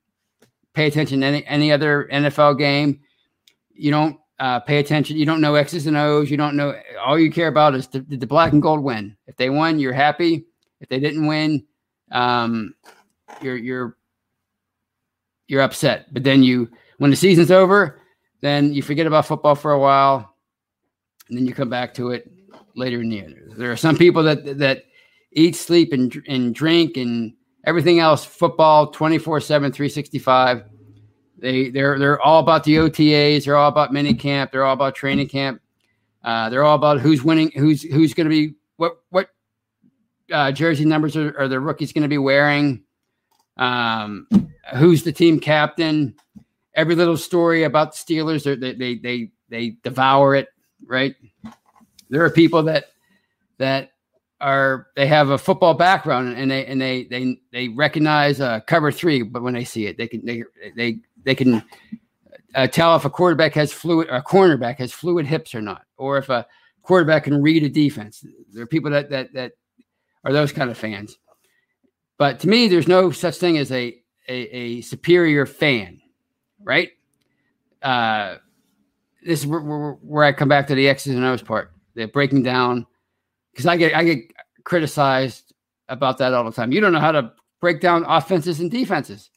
pay 0.73 0.87
attention 0.87 1.21
to 1.21 1.25
any, 1.27 1.45
any 1.45 1.71
other 1.71 2.07
NFL 2.11 2.57
game. 2.57 3.01
You 3.73 3.91
don't 3.91 4.17
uh, 4.39 4.59
pay 4.59 4.79
attention. 4.79 5.17
You 5.17 5.25
don't 5.25 5.41
know 5.41 5.55
X's 5.55 5.87
and 5.87 5.97
O's. 5.97 6.29
You 6.29 6.37
don't 6.37 6.55
know. 6.55 6.79
All 7.05 7.19
you 7.19 7.31
care 7.31 7.47
about 7.47 7.75
is 7.75 7.87
did 7.87 8.19
the 8.19 8.27
black 8.27 8.53
and 8.53 8.61
gold 8.61 8.81
win? 8.81 9.15
If 9.27 9.37
they 9.37 9.49
won, 9.49 9.79
you're 9.79 9.93
happy. 9.93 10.45
If 10.81 10.89
they 10.89 10.99
didn't 10.99 11.25
win, 11.27 11.65
um, 12.11 12.75
you're 13.41 13.57
you're 13.57 13.97
you're 15.47 15.61
upset. 15.61 16.13
But 16.13 16.23
then 16.23 16.43
you, 16.43 16.69
when 16.97 17.11
the 17.11 17.15
season's 17.15 17.51
over, 17.51 17.99
then 18.41 18.73
you 18.73 18.81
forget 18.81 19.07
about 19.07 19.25
football 19.25 19.55
for 19.55 19.71
a 19.71 19.79
while, 19.79 20.35
and 21.29 21.37
then 21.37 21.45
you 21.45 21.53
come 21.53 21.69
back 21.69 21.93
to 21.95 22.11
it 22.11 22.29
later 22.75 23.01
in 23.01 23.09
the 23.09 23.15
year. 23.17 23.49
There 23.55 23.71
are 23.71 23.77
some 23.77 23.97
people 23.97 24.23
that 24.23 24.57
that 24.57 24.85
eat, 25.31 25.55
sleep, 25.55 25.93
and 25.93 26.23
and 26.27 26.53
drink 26.53 26.97
and 26.97 27.33
everything 27.65 27.99
else, 27.99 28.25
football 28.25 28.91
24 28.91 29.41
7, 29.41 29.71
365. 29.71 30.63
They, 31.43 31.69
they're, 31.69 31.99
they're 31.99 32.21
all 32.21 32.39
about 32.39 32.63
the 32.63 32.77
OTAs. 32.77 33.43
They're 33.43 33.57
all 33.57 33.67
about 33.67 33.91
mini 33.91 34.13
camp. 34.13 34.53
They're 34.53 34.63
all 34.63 34.73
about 34.73 34.95
training 34.95 35.27
camp. 35.27 35.61
Uh, 36.23 36.49
they're 36.49 36.63
all 36.63 36.75
about 36.75 37.01
who's 37.01 37.21
winning, 37.21 37.51
who's 37.51 37.83
who's 37.83 38.13
going 38.13 38.29
to 38.29 38.29
be 38.29 38.55
what 38.77 38.93
what 39.09 39.27
uh, 40.31 40.53
jersey 40.53 40.85
numbers 40.85 41.17
are, 41.17 41.37
are 41.37 41.49
the 41.49 41.59
rookies 41.59 41.91
going 41.91 42.03
to 42.03 42.07
be 42.07 42.17
wearing, 42.17 42.81
um, 43.57 44.25
who's 44.75 45.03
the 45.03 45.11
team 45.11 45.37
captain. 45.37 46.15
Every 46.75 46.95
little 46.95 47.17
story 47.17 47.63
about 47.63 47.91
the 47.91 47.97
Steelers, 47.97 48.45
they 48.45 48.73
they 48.73 48.95
they 48.95 49.31
they 49.49 49.69
devour 49.83 50.35
it. 50.35 50.47
Right? 50.85 51.13
There 52.09 52.23
are 52.23 52.29
people 52.29 52.63
that 52.63 52.85
that 53.57 53.91
are 54.39 54.87
they 54.95 55.07
have 55.07 55.29
a 55.29 55.37
football 55.37 55.73
background 55.73 56.37
and 56.37 56.49
they 56.49 56.65
and 56.65 56.79
they 56.79 57.03
they 57.03 57.37
they 57.51 57.67
recognize 57.67 58.39
uh, 58.39 58.61
cover 58.61 58.93
three, 58.93 59.23
but 59.23 59.43
when 59.43 59.53
they 59.53 59.65
see 59.65 59.87
it, 59.87 59.97
they 59.97 60.07
can 60.07 60.25
they 60.25 60.43
they 60.77 60.99
they 61.23 61.35
can 61.35 61.63
uh, 62.55 62.67
tell 62.67 62.95
if 62.95 63.05
a 63.05 63.09
quarterback 63.09 63.53
has 63.53 63.71
fluid 63.71 64.09
or 64.09 64.15
a 64.15 64.23
cornerback 64.23 64.77
has 64.77 64.91
fluid 64.91 65.25
hips 65.25 65.55
or 65.55 65.61
not, 65.61 65.83
or 65.97 66.17
if 66.17 66.29
a 66.29 66.45
quarterback 66.81 67.25
can 67.25 67.41
read 67.41 67.63
a 67.63 67.69
defense. 67.69 68.25
There 68.51 68.63
are 68.63 68.67
people 68.67 68.91
that 68.91 69.09
that 69.09 69.33
that 69.33 69.53
are 70.23 70.33
those 70.33 70.51
kind 70.51 70.69
of 70.69 70.77
fans. 70.77 71.17
But 72.17 72.39
to 72.41 72.47
me, 72.47 72.67
there's 72.67 72.87
no 72.87 73.11
such 73.11 73.37
thing 73.37 73.57
as 73.57 73.71
a 73.71 73.97
a, 74.27 74.33
a 74.33 74.81
superior 74.81 75.45
fan, 75.45 75.99
right? 76.63 76.91
Uh, 77.81 78.37
this 79.25 79.41
is 79.41 79.47
where, 79.47 79.59
where, 79.61 79.91
where 80.01 80.23
I 80.23 80.31
come 80.31 80.47
back 80.47 80.67
to 80.67 80.75
the 80.75 80.87
X's 80.87 81.15
and 81.15 81.25
O's 81.25 81.41
part. 81.41 81.73
They're 81.95 82.07
breaking 82.07 82.43
down 82.43 82.85
because 83.51 83.65
I 83.65 83.77
get 83.77 83.95
I 83.95 84.03
get 84.03 84.19
criticized 84.63 85.53
about 85.89 86.17
that 86.19 86.33
all 86.33 86.43
the 86.43 86.51
time. 86.51 86.71
You 86.71 86.81
don't 86.81 86.93
know 86.93 86.99
how 86.99 87.11
to 87.11 87.33
break 87.59 87.81
down 87.81 88.05
offenses 88.07 88.59
and 88.59 88.71
defenses. 88.71 89.29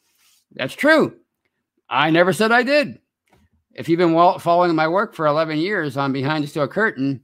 That's 0.53 0.75
true. 0.75 1.17
I 1.89 2.11
never 2.11 2.33
said 2.33 2.53
I 2.53 2.63
did. 2.63 3.01
If 3.75 3.89
you've 3.89 3.99
been 3.99 4.15
following 4.41 4.75
my 4.75 4.89
work 4.89 5.15
for 5.15 5.27
11 5.27 5.59
years 5.59 5.97
on 5.97 6.13
Behind 6.13 6.43
the 6.43 6.49
Steel 6.49 6.67
Curtain, 6.67 7.23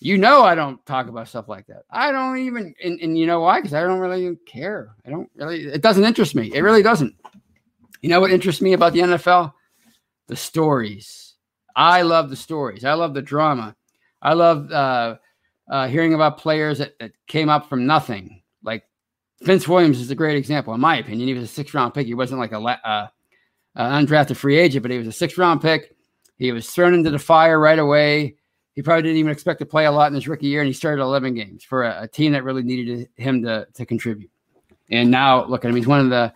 you 0.00 0.18
know 0.18 0.42
I 0.42 0.56
don't 0.56 0.84
talk 0.84 1.08
about 1.08 1.28
stuff 1.28 1.48
like 1.48 1.66
that. 1.68 1.84
I 1.90 2.10
don't 2.10 2.38
even, 2.38 2.74
and, 2.82 3.00
and 3.00 3.16
you 3.16 3.24
know 3.24 3.40
why? 3.40 3.60
Because 3.60 3.74
I 3.74 3.82
don't 3.82 4.00
really 4.00 4.36
care. 4.46 4.96
I 5.06 5.10
don't 5.10 5.30
really, 5.36 5.64
it 5.66 5.80
doesn't 5.80 6.04
interest 6.04 6.34
me. 6.34 6.50
It 6.52 6.62
really 6.62 6.82
doesn't. 6.82 7.14
You 8.00 8.08
know 8.08 8.20
what 8.20 8.32
interests 8.32 8.60
me 8.60 8.72
about 8.72 8.94
the 8.94 9.00
NFL? 9.00 9.52
The 10.26 10.34
stories. 10.36 11.34
I 11.76 12.02
love 12.02 12.30
the 12.30 12.36
stories. 12.36 12.84
I 12.84 12.94
love 12.94 13.14
the 13.14 13.22
drama. 13.22 13.76
I 14.20 14.34
love 14.34 14.70
uh, 14.72 15.16
uh, 15.70 15.86
hearing 15.86 16.14
about 16.14 16.38
players 16.38 16.78
that, 16.78 16.98
that 16.98 17.12
came 17.28 17.48
up 17.48 17.68
from 17.68 17.86
nothing. 17.86 18.42
Like 18.62 18.84
Vince 19.42 19.68
Williams 19.68 20.00
is 20.00 20.10
a 20.10 20.16
great 20.16 20.36
example, 20.36 20.74
in 20.74 20.80
my 20.80 20.98
opinion. 20.98 21.28
He 21.28 21.34
was 21.34 21.44
a 21.44 21.52
six 21.52 21.74
round 21.74 21.94
pick. 21.94 22.06
He 22.06 22.14
wasn't 22.14 22.40
like 22.40 22.52
a 22.52 22.58
uh, 22.58 23.08
undrafted 23.80 24.36
free 24.36 24.58
agent, 24.58 24.82
but 24.82 24.90
he 24.90 24.98
was 24.98 25.06
a 25.06 25.12
six 25.12 25.38
round 25.38 25.60
pick. 25.60 25.94
He 26.36 26.52
was 26.52 26.68
thrown 26.70 26.94
into 26.94 27.10
the 27.10 27.18
fire 27.18 27.58
right 27.58 27.78
away. 27.78 28.36
He 28.74 28.82
probably 28.82 29.02
didn't 29.02 29.18
even 29.18 29.32
expect 29.32 29.60
to 29.60 29.66
play 29.66 29.84
a 29.84 29.92
lot 29.92 30.08
in 30.08 30.14
his 30.14 30.26
rookie 30.26 30.46
year, 30.46 30.60
and 30.60 30.66
he 30.66 30.72
started 30.72 31.02
11 31.02 31.34
games 31.34 31.62
for 31.62 31.84
a, 31.84 32.02
a 32.02 32.08
team 32.08 32.32
that 32.32 32.42
really 32.42 32.62
needed 32.62 33.08
him 33.16 33.42
to, 33.42 33.66
to 33.74 33.84
contribute. 33.84 34.30
And 34.90 35.10
now 35.10 35.44
look 35.44 35.64
at 35.64 35.68
him; 35.68 35.76
he's 35.76 35.86
one 35.86 36.00
of 36.00 36.10
the 36.10 36.32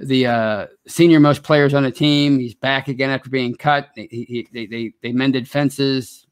the 0.00 0.26
uh, 0.26 0.66
senior 0.86 1.20
most 1.20 1.42
players 1.42 1.74
on 1.74 1.84
the 1.84 1.90
team. 1.90 2.38
He's 2.38 2.54
back 2.54 2.88
again 2.88 3.10
after 3.10 3.30
being 3.30 3.54
cut. 3.54 3.90
He, 3.94 4.06
he, 4.06 4.48
they, 4.52 4.66
they 4.66 4.92
they 5.02 5.12
mended 5.12 5.48
fences, 5.48 6.26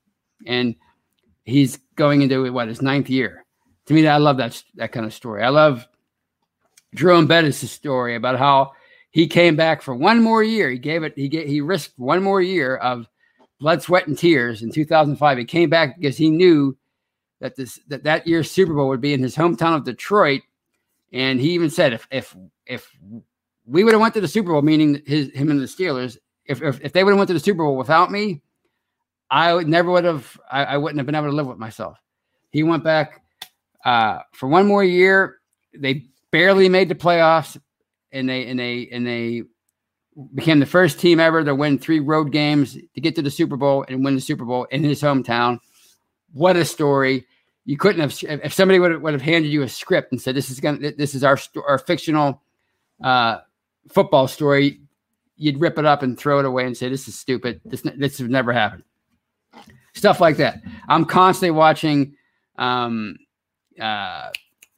and 0.47 0.75
he's 1.45 1.79
going 1.95 2.23
into 2.23 2.51
what 2.53 2.69
his 2.69 2.83
ninth 2.83 3.09
year. 3.09 3.45
To 3.87 3.95
me, 3.95 4.07
I 4.07 4.17
love 4.17 4.39
that 4.39 4.63
that 4.75 4.93
kind 4.93 5.07
of 5.07 5.15
story. 5.15 5.43
I 5.43 5.51
love 5.51 5.87
Jerome 6.95 7.27
Bettis' 7.27 7.71
story 7.71 8.17
about 8.17 8.39
how 8.39 8.73
he 9.13 9.27
came 9.27 9.57
back 9.57 9.83
for 9.83 9.95
one 9.95 10.23
more 10.23 10.43
year. 10.43 10.71
He 10.71 10.79
gave 10.79 11.03
it. 11.03 11.13
He 11.17 11.29
get, 11.29 11.47
he 11.47 11.61
risked 11.61 11.99
one 11.99 12.23
more 12.23 12.43
year 12.43 12.77
of 12.77 13.07
blood, 13.61 13.83
sweat, 13.83 14.07
and 14.07 14.19
tears 14.19 14.63
in 14.63 14.73
2005. 14.73 15.39
He 15.39 15.45
came 15.45 15.71
back 15.71 15.99
because 15.99 16.17
he 16.17 16.31
knew 16.31 16.77
that 17.41 17.55
this 17.57 17.79
that 17.89 18.05
that 18.05 18.27
year's 18.27 18.51
Super 18.51 18.75
Bowl 18.75 18.89
would 18.89 19.01
be 19.01 19.13
in 19.13 19.23
his 19.23 19.37
hometown 19.37 19.77
of 19.77 19.85
Detroit, 19.85 20.43
and 21.13 21.41
he 21.41 21.51
even 21.53 21.71
said 21.71 21.93
if 21.93 22.09
if 22.11 22.37
if 22.67 22.91
we 23.65 23.85
would 23.85 23.93
have 23.93 24.01
went 24.01 24.15
to 24.15 24.21
the 24.21 24.29
Super 24.29 24.53
Bowl, 24.53 24.63
meaning 24.63 25.03
his 25.07 25.31
him 25.33 25.51
and 25.51 25.61
the 25.61 25.67
Steelers, 25.67 26.17
if 26.47 26.63
if, 26.63 26.81
if 26.81 26.93
they 26.93 27.05
would 27.05 27.13
have 27.13 27.19
went 27.19 27.29
to 27.29 27.35
the 27.35 27.41
Super 27.41 27.65
Bowl 27.65 27.77
without 27.77 28.11
me, 28.11 28.43
I 29.33 29.55
would 29.55 29.67
never 29.67 29.91
would 29.91 30.05
have, 30.05 30.39
I, 30.51 30.65
I, 30.65 30.77
wouldn't 30.77 30.99
have 30.99 31.07
been 31.07 31.15
able 31.15 31.31
to 31.31 31.37
live 31.37 31.47
with 31.47 31.57
myself. 31.57 31.99
He 32.51 32.63
went 32.63 32.85
back 32.85 33.23
uh, 33.83 34.19
for 34.33 34.47
one 34.47 34.67
more 34.67 34.85
year. 34.85 35.41
They 35.75 36.05
barely 36.31 36.69
made 36.69 36.91
the 36.91 36.95
playoffs, 36.95 37.59
and 38.13 38.29
they 38.29 38.47
and 38.47 38.59
they 38.59 38.89
and 38.93 39.07
they 39.07 39.43
became 40.35 40.61
the 40.61 40.67
first 40.67 41.01
team 41.01 41.21
ever 41.21 41.43
to 41.43 41.55
win 41.55 41.79
three 41.79 42.01
road 42.01 42.33
games 42.33 42.75
to 42.75 43.01
get 43.01 43.15
to 43.17 43.23
the 43.23 43.31
Super 43.31 43.57
Bowl 43.57 43.85
and 43.89 44.05
win 44.05 44.15
the 44.15 44.21
Super 44.21 44.45
Bowl 44.45 44.65
in 44.71 44.85
his 44.85 45.03
hometown. 45.03 45.59
What 46.33 46.57
a 46.57 46.65
story! 46.65 47.27
You 47.65 47.77
couldn't 47.77 48.01
have 48.01 48.43
if 48.45 48.53
somebody 48.53 48.79
would 48.79 48.93
have, 48.93 49.03
would 49.03 49.13
have 49.13 49.23
handed 49.23 49.49
you 49.49 49.63
a 49.63 49.69
script 49.69 50.13
and 50.13 50.21
said 50.21 50.35
this 50.35 50.51
is 50.51 50.61
gonna, 50.61 50.93
this 50.93 51.15
is 51.15 51.25
our 51.25 51.39
our 51.67 51.79
fictional 51.79 52.43
uh, 53.03 53.39
football 53.91 54.29
story. 54.29 54.81
You'd 55.37 55.61
rip 55.61 55.79
it 55.79 55.87
up 55.87 56.03
and 56.03 56.19
throw 56.19 56.39
it 56.39 56.45
away 56.45 56.67
and 56.67 56.77
say 56.77 56.89
this 56.89 57.09
is 57.09 57.19
stupid. 57.19 57.61
This 57.65 57.83
this 57.97 58.19
has 58.19 58.29
never 58.29 58.53
happened 58.53 58.85
stuff 59.95 60.21
like 60.21 60.37
that. 60.39 60.63
I'm 60.89 61.05
constantly 61.05 61.51
watching 61.51 62.15
um, 62.57 63.17
uh, 63.81 64.31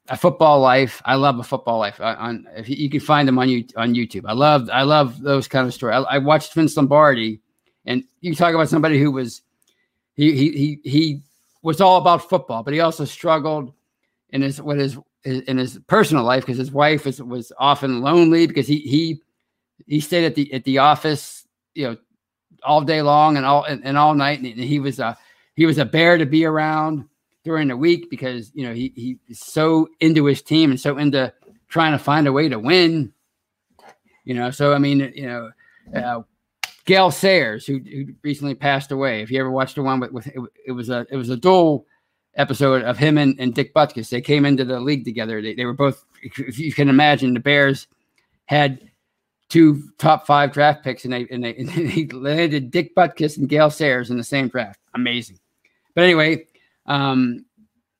a 0.09 0.17
football 0.17 0.59
life. 0.59 1.01
I 1.05 1.15
love 1.15 1.39
a 1.39 1.43
football 1.43 1.79
life. 1.79 1.99
Uh, 1.99 2.15
on 2.17 2.47
if 2.55 2.69
you, 2.69 2.75
you, 2.75 2.89
can 2.89 2.99
find 2.99 3.27
them 3.27 3.39
on 3.39 3.49
you 3.49 3.65
on 3.75 3.95
YouTube. 3.95 4.23
I 4.27 4.33
love 4.33 4.69
I 4.71 4.83
love 4.83 5.21
those 5.21 5.47
kind 5.47 5.67
of 5.67 5.73
stories. 5.73 5.95
I, 5.95 6.15
I, 6.15 6.17
watched 6.19 6.53
Vince 6.53 6.77
Lombardi 6.77 7.41
And 7.85 8.03
you 8.21 8.35
talk 8.35 8.53
about 8.53 8.69
somebody 8.69 8.99
who 8.99 9.11
was 9.11 9.41
he 10.15 10.31
he 10.33 10.51
he 10.51 10.89
he 10.89 11.21
was 11.61 11.81
all 11.81 11.97
about 11.97 12.29
football, 12.29 12.63
but 12.63 12.73
he 12.73 12.79
also 12.79 13.05
struggled 13.05 13.73
in 14.29 14.41
his 14.41 14.61
what 14.61 14.77
his 14.77 14.97
in 15.23 15.57
his 15.57 15.79
personal 15.87 16.23
life 16.23 16.45
because 16.45 16.57
his 16.57 16.71
wife 16.71 17.05
was 17.05 17.21
was 17.21 17.51
often 17.57 18.01
lonely 18.01 18.45
because 18.45 18.67
he 18.67 18.79
he 18.79 19.21
he 19.87 19.99
stayed 19.99 20.25
at 20.25 20.35
the 20.35 20.53
at 20.53 20.63
the 20.63 20.77
office, 20.77 21.47
you 21.73 21.87
know, 21.87 21.97
all 22.63 22.81
day 22.81 23.01
long 23.01 23.37
and 23.37 23.45
all 23.45 23.63
and, 23.63 23.83
and 23.83 23.97
all 23.97 24.13
night, 24.13 24.39
and 24.39 24.47
he 24.47 24.79
was 24.79 24.99
a 24.99 25.17
he 25.55 25.65
was 25.65 25.79
a 25.79 25.85
bear 25.85 26.17
to 26.17 26.25
be 26.25 26.45
around 26.45 27.05
during 27.45 27.69
the 27.69 27.77
week 27.77 28.09
because 28.09 28.51
you 28.53 28.67
know 28.67 28.73
he 28.73 28.91
he's 28.95 29.39
so 29.39 29.87
into 30.01 30.25
his 30.25 30.41
team 30.41 30.71
and 30.71 30.79
so 30.79 30.97
into 30.97 31.31
trying 31.69 31.93
to 31.93 31.99
find 31.99 32.27
a 32.27 32.33
way 32.33 32.49
to 32.49 32.59
win. 32.59 33.13
You 34.25 34.33
know, 34.33 34.51
so 34.51 34.73
I 34.73 34.79
mean, 34.79 35.13
you 35.15 35.27
know, 35.27 35.51
uh, 35.95 36.21
Gale 36.85 37.11
Sayers, 37.11 37.65
who, 37.65 37.79
who 37.79 38.07
recently 38.23 38.55
passed 38.55 38.91
away. 38.91 39.21
If 39.21 39.29
you 39.29 39.39
ever 39.39 39.51
watched 39.51 39.75
the 39.75 39.83
one 39.83 39.99
with, 39.99 40.11
with 40.11 40.27
it, 40.27 40.35
it, 40.65 40.71
was 40.71 40.89
a 40.89 41.05
it 41.11 41.15
was 41.15 41.29
a 41.29 41.37
dual 41.37 41.85
episode 42.35 42.83
of 42.83 42.97
him 42.97 43.17
and, 43.17 43.39
and 43.39 43.53
Dick 43.53 43.73
Butkus. 43.73 44.09
They 44.09 44.21
came 44.21 44.45
into 44.45 44.65
the 44.65 44.79
league 44.79 45.05
together. 45.05 45.41
They, 45.41 45.53
they 45.53 45.65
were 45.65 45.73
both, 45.73 46.03
if 46.21 46.59
you 46.59 46.73
can 46.73 46.89
imagine, 46.89 47.33
the 47.33 47.39
Bears 47.39 47.87
had 48.45 48.89
two 49.49 49.83
top 49.97 50.25
five 50.25 50.51
draft 50.51 50.83
picks, 50.83 51.05
and 51.05 51.13
they 51.13 51.27
and 51.29 51.43
they, 51.43 51.55
and 51.57 51.69
they 51.69 52.07
landed 52.07 52.71
Dick 52.71 52.95
Butkus 52.95 53.37
and 53.37 53.49
Gale 53.49 53.69
Sayers 53.69 54.09
in 54.09 54.17
the 54.17 54.23
same 54.23 54.47
draft. 54.47 54.79
Amazing. 54.95 55.39
But 55.93 56.03
anyway, 56.03 56.45
um, 56.85 57.45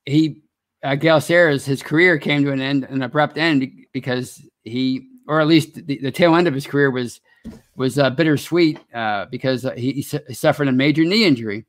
he 0.05 0.41
uh, 0.83 0.95
Gale 0.95 1.19
Sayers, 1.19 1.65
his 1.65 1.81
career 1.81 2.19
came 2.19 2.43
to 2.45 2.51
an 2.51 2.61
end, 2.61 2.83
an 2.83 3.01
abrupt 3.01 3.37
end, 3.37 3.71
because 3.91 4.41
he, 4.63 5.07
or 5.27 5.41
at 5.41 5.47
least 5.47 5.87
the, 5.87 5.97
the 5.97 6.11
tail 6.11 6.35
end 6.35 6.47
of 6.47 6.53
his 6.53 6.67
career 6.67 6.91
was 6.91 7.21
was 7.75 7.99
uh, 7.99 8.09
bittersweet 8.09 8.79
uh, 8.93 9.25
because 9.25 9.67
he, 9.75 9.93
he, 9.93 10.01
su- 10.01 10.19
suffered 10.31 10.67
a 10.67 10.71
major 10.71 11.03
knee 11.03 11.25
injury, 11.25 11.65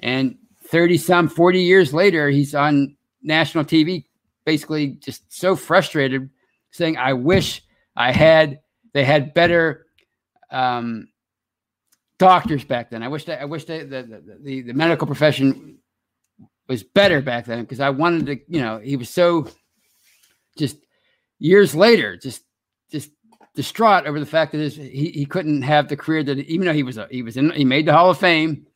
and 0.00 0.36
thirty 0.68 0.96
some 0.96 1.28
forty 1.28 1.60
years 1.60 1.92
later, 1.92 2.30
he's 2.30 2.54
on 2.54 2.96
national 3.22 3.64
TV, 3.64 4.04
basically 4.44 4.88
just 4.88 5.22
so 5.32 5.56
frustrated, 5.56 6.30
saying, 6.70 6.96
"I 6.96 7.12
wish 7.12 7.62
I 7.96 8.12
had 8.12 8.60
they 8.92 9.04
had 9.04 9.34
better." 9.34 9.86
Um, 10.50 11.08
doctors 12.18 12.64
back 12.64 12.90
then. 12.90 13.02
I 13.02 13.08
wish 13.08 13.24
that 13.24 13.40
I 13.40 13.44
wish 13.46 13.64
that 13.64 13.88
the, 13.88 14.02
the, 14.02 14.38
the, 14.42 14.62
the 14.62 14.72
medical 14.74 15.06
profession 15.06 15.78
was 16.70 16.84
better 16.84 17.20
back 17.20 17.46
then 17.46 17.62
because 17.62 17.80
I 17.80 17.90
wanted 17.90 18.26
to, 18.26 18.38
you 18.46 18.60
know, 18.60 18.78
he 18.78 18.94
was 18.94 19.10
so 19.10 19.48
just 20.56 20.76
years 21.40 21.74
later, 21.74 22.16
just 22.16 22.42
just 22.90 23.10
distraught 23.56 24.06
over 24.06 24.20
the 24.20 24.26
fact 24.26 24.52
that 24.52 24.58
his, 24.58 24.76
he, 24.76 25.10
he 25.10 25.26
couldn't 25.26 25.62
have 25.62 25.88
the 25.88 25.96
career 25.96 26.22
that 26.22 26.38
even 26.38 26.66
though 26.66 26.72
he 26.72 26.84
was 26.84 26.96
a, 26.96 27.08
he 27.10 27.22
was 27.22 27.36
in 27.36 27.50
he 27.50 27.64
made 27.64 27.86
the 27.86 27.92
Hall 27.92 28.10
of 28.10 28.18
Fame. 28.18 28.66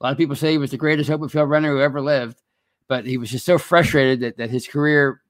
A 0.00 0.04
lot 0.04 0.12
of 0.12 0.18
people 0.18 0.36
say 0.36 0.52
he 0.52 0.58
was 0.58 0.70
the 0.70 0.76
greatest 0.76 1.10
open 1.10 1.28
field 1.28 1.50
runner 1.50 1.70
who 1.70 1.80
ever 1.80 2.00
lived, 2.00 2.40
but 2.88 3.04
he 3.04 3.18
was 3.18 3.30
just 3.30 3.44
so 3.44 3.58
frustrated 3.58 4.20
that, 4.20 4.36
that 4.38 4.48
his 4.48 4.66
career 4.66 5.20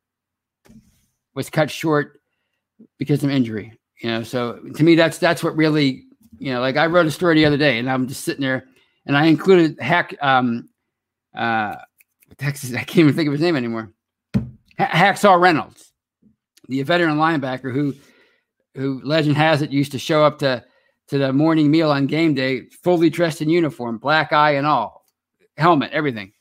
was 1.34 1.48
cut 1.48 1.70
short 1.70 2.20
because 2.98 3.24
of 3.24 3.30
injury. 3.30 3.72
You 4.02 4.10
know, 4.10 4.22
so 4.22 4.60
to 4.76 4.84
me 4.84 4.94
that's 4.94 5.16
that's 5.16 5.42
what 5.42 5.56
really 5.56 6.04
you 6.38 6.52
know, 6.52 6.60
like 6.60 6.76
I 6.76 6.86
wrote 6.86 7.06
a 7.06 7.10
story 7.10 7.36
the 7.36 7.46
other 7.46 7.56
day, 7.56 7.78
and 7.78 7.90
I'm 7.90 8.08
just 8.08 8.24
sitting 8.24 8.42
there, 8.42 8.66
and 9.06 9.16
I 9.16 9.26
included 9.26 9.80
Hack, 9.80 10.14
um, 10.20 10.68
uh, 11.34 11.76
Texas. 12.40 12.72
I 12.74 12.78
can't 12.78 12.98
even 12.98 13.14
think 13.14 13.28
of 13.28 13.32
his 13.32 13.42
name 13.42 13.56
anymore. 13.56 13.92
Hacksaw 14.78 15.38
Reynolds, 15.40 15.92
the 16.68 16.82
veteran 16.82 17.18
linebacker 17.18 17.72
who, 17.72 17.94
who 18.74 19.00
legend 19.04 19.36
has 19.36 19.60
it 19.60 19.70
used 19.70 19.92
to 19.92 19.98
show 19.98 20.24
up 20.24 20.38
to 20.40 20.64
to 21.08 21.18
the 21.18 21.32
morning 21.32 21.70
meal 21.72 21.90
on 21.90 22.06
game 22.06 22.34
day, 22.34 22.62
fully 22.84 23.10
dressed 23.10 23.42
in 23.42 23.50
uniform, 23.50 23.98
black 23.98 24.32
eye 24.32 24.52
and 24.52 24.66
all, 24.66 25.04
helmet, 25.56 25.90
everything. 25.92 26.32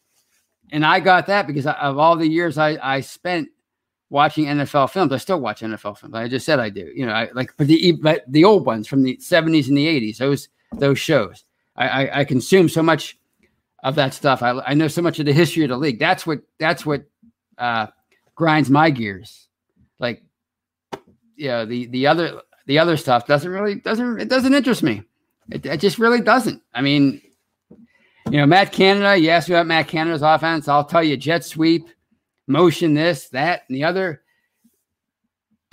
And 0.72 0.86
I 0.86 1.00
got 1.00 1.25
that 1.25 1.48
because 1.48 1.65
of 1.65 1.98
all 1.98 2.15
the 2.15 2.27
years 2.27 2.60
I, 2.60 2.77
I 2.81 3.01
spent 3.01 3.50
watching 4.12 4.46
NFL 4.46 4.92
films. 4.92 5.12
I 5.12 5.18
still 5.18 5.40
watch 5.40 5.62
NFL 5.62 5.98
films. 5.98 6.14
I 6.14 6.27
just 6.27 6.46
said 6.46 6.59
I 6.59 6.70
do. 6.70 6.92
You 6.96 7.07
know, 7.07 7.14
I 7.14 7.29
like 7.33 7.51
but 7.57 7.66
the 7.66 7.94
but 7.94 8.24
the 8.27 8.44
old 8.44 8.66
ones 8.66 8.88
from 8.88 9.01
the 9.01 9.18
70s 9.18 9.68
and 9.68 9.77
the 9.77 9.88
80s. 9.88 10.18
Those 10.18 10.50
those 10.74 11.00
shows. 11.00 11.46
I, 11.75 11.88
I, 11.88 12.20
I 12.20 12.24
consume 12.25 12.70
so 12.70 12.83
much 12.83 13.18
of 13.83 13.96
that 13.96 14.13
stuff. 14.13 14.42
I, 14.44 14.59
I 14.59 14.74
know 14.74 14.87
so 14.87 15.01
much 15.01 15.20
of 15.20 15.25
the 15.25 15.33
history 15.33 15.63
of 15.63 15.70
the 15.70 15.77
league. 15.77 16.00
That's 16.00 16.25
what 16.25 16.42
that's 16.59 16.85
what 16.85 17.03
uh, 17.57 17.87
grinds 18.35 18.70
my 18.70 18.89
gears. 18.89 19.48
Like, 20.00 20.24
yeah, 21.35 21.65
the 21.65 21.87
the 21.87 22.07
other 22.07 22.42
the 22.65 22.79
other 22.79 22.98
stuff 22.98 23.27
doesn't 23.27 23.51
really 23.51 23.75
doesn't 23.75 24.20
it 24.20 24.29
doesn't 24.29 24.53
interest 24.53 24.83
me. 24.83 25.03
It, 25.51 25.65
it 25.65 25.79
just 25.79 26.00
really 26.00 26.22
doesn't. 26.22 26.61
I 26.74 26.81
mean, 26.81 27.22
you 28.29 28.37
know, 28.37 28.46
Matt 28.46 28.72
Canada. 28.72 29.18
You 29.18 29.29
asked 29.29 29.50
me 29.50 29.55
about 29.55 29.68
Matt 29.68 29.87
Canada's 29.87 30.22
offense. 30.22 30.68
I'll 30.68 30.85
tell 30.85 31.03
you, 31.03 31.18
jet 31.18 31.44
sweep 31.44 31.87
motion 32.48 32.94
this, 32.94 33.29
that, 33.29 33.63
and 33.68 33.75
the 33.75 33.83
other. 33.83 34.22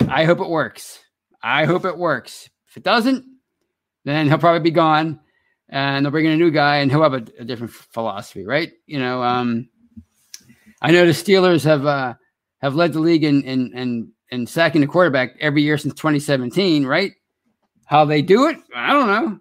I 0.07 0.23
hope 0.25 0.39
it 0.39 0.49
works. 0.49 0.99
I 1.41 1.65
hope 1.65 1.85
it 1.85 1.97
works. 1.97 2.49
If 2.69 2.77
it 2.77 2.83
doesn't, 2.83 3.25
then 4.05 4.27
he'll 4.27 4.37
probably 4.37 4.61
be 4.61 4.71
gone 4.71 5.19
and 5.69 6.05
they'll 6.05 6.11
bring 6.11 6.25
in 6.25 6.31
a 6.31 6.37
new 6.37 6.51
guy 6.51 6.77
and 6.77 6.91
he'll 6.91 7.03
have 7.03 7.13
a, 7.13 7.25
a 7.39 7.45
different 7.45 7.71
philosophy, 7.71 8.45
right? 8.45 8.71
You 8.85 8.99
know, 8.99 9.21
um, 9.21 9.69
I 10.81 10.91
know 10.91 11.05
the 11.05 11.11
Steelers 11.11 11.63
have 11.65 11.85
uh, 11.85 12.13
have 12.61 12.75
led 12.75 12.93
the 12.93 12.99
league 12.99 13.23
in 13.23 13.41
in 13.43 13.73
in, 13.77 14.11
in 14.31 14.47
sacking 14.47 14.81
the 14.81 14.87
quarterback 14.87 15.35
every 15.39 15.61
year 15.61 15.77
since 15.77 15.93
2017, 15.95 16.85
right? 16.85 17.13
How 17.85 18.05
they 18.05 18.21
do 18.21 18.47
it, 18.47 18.57
I 18.75 18.93
don't 18.93 19.07
know. 19.07 19.39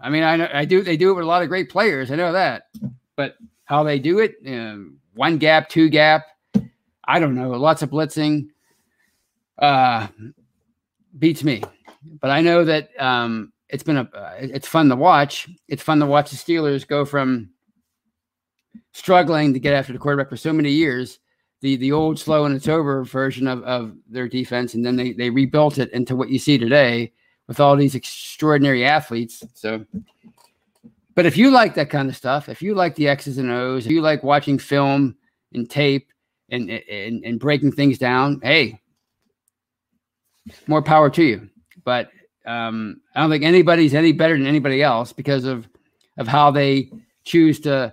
I 0.00 0.10
mean, 0.10 0.22
I 0.22 0.36
know 0.36 0.48
I 0.52 0.64
do. 0.64 0.82
They 0.82 0.96
do 0.96 1.10
it 1.10 1.14
with 1.14 1.24
a 1.24 1.28
lot 1.28 1.42
of 1.42 1.48
great 1.48 1.70
players. 1.70 2.10
I 2.10 2.16
know 2.16 2.32
that, 2.32 2.64
but 3.16 3.36
how 3.64 3.82
they 3.82 3.98
do 3.98 4.18
it, 4.18 4.36
you 4.42 4.56
know, 4.56 4.86
one 5.14 5.38
gap, 5.38 5.68
two 5.68 5.88
gap, 5.88 6.26
I 7.04 7.20
don't 7.20 7.34
know, 7.34 7.50
lots 7.50 7.82
of 7.82 7.90
blitzing. 7.90 8.48
Uh, 9.58 10.06
beats 11.18 11.42
me, 11.42 11.62
but 12.20 12.30
I 12.30 12.40
know 12.40 12.64
that 12.64 12.90
um, 12.98 13.52
it's 13.68 13.82
been 13.82 13.98
a 13.98 14.08
uh, 14.14 14.34
it's 14.38 14.68
fun 14.68 14.88
to 14.88 14.96
watch. 14.96 15.48
It's 15.68 15.82
fun 15.82 16.00
to 16.00 16.06
watch 16.06 16.30
the 16.30 16.36
Steelers 16.36 16.86
go 16.86 17.04
from 17.04 17.50
struggling 18.92 19.52
to 19.52 19.60
get 19.60 19.74
after 19.74 19.92
the 19.92 19.98
quarterback 19.98 20.28
for 20.30 20.36
so 20.36 20.52
many 20.52 20.70
years, 20.70 21.18
the 21.60 21.76
the 21.76 21.92
old 21.92 22.18
slow 22.18 22.44
and 22.44 22.54
it's 22.54 22.68
over 22.68 23.04
version 23.04 23.46
of, 23.46 23.62
of 23.64 23.94
their 24.08 24.28
defense, 24.28 24.74
and 24.74 24.84
then 24.84 24.96
they 24.96 25.12
they 25.12 25.30
rebuilt 25.30 25.78
it 25.78 25.90
into 25.92 26.16
what 26.16 26.30
you 26.30 26.38
see 26.38 26.58
today 26.58 27.12
with 27.46 27.60
all 27.60 27.76
these 27.76 27.94
extraordinary 27.94 28.84
athletes. 28.84 29.42
So, 29.54 29.84
but 31.14 31.26
if 31.26 31.36
you 31.36 31.50
like 31.50 31.74
that 31.74 31.90
kind 31.90 32.08
of 32.08 32.16
stuff, 32.16 32.48
if 32.48 32.62
you 32.62 32.74
like 32.74 32.94
the 32.94 33.08
X's 33.08 33.38
and 33.38 33.50
O's, 33.50 33.86
if 33.86 33.92
you 33.92 34.02
like 34.02 34.22
watching 34.22 34.58
film 34.58 35.16
and 35.52 35.68
tape 35.68 36.12
and, 36.50 36.70
and, 36.70 37.24
and 37.24 37.40
breaking 37.40 37.72
things 37.72 37.98
down, 37.98 38.40
hey, 38.42 38.80
more 40.66 40.82
power 40.82 41.10
to 41.10 41.22
you. 41.22 41.48
But 41.84 42.10
um, 42.48 43.02
I 43.14 43.20
don't 43.20 43.30
think 43.30 43.44
anybody's 43.44 43.94
any 43.94 44.12
better 44.12 44.36
than 44.36 44.46
anybody 44.46 44.82
else 44.82 45.12
because 45.12 45.44
of 45.44 45.68
of 46.16 46.26
how 46.26 46.50
they 46.50 46.90
choose 47.24 47.60
to 47.60 47.92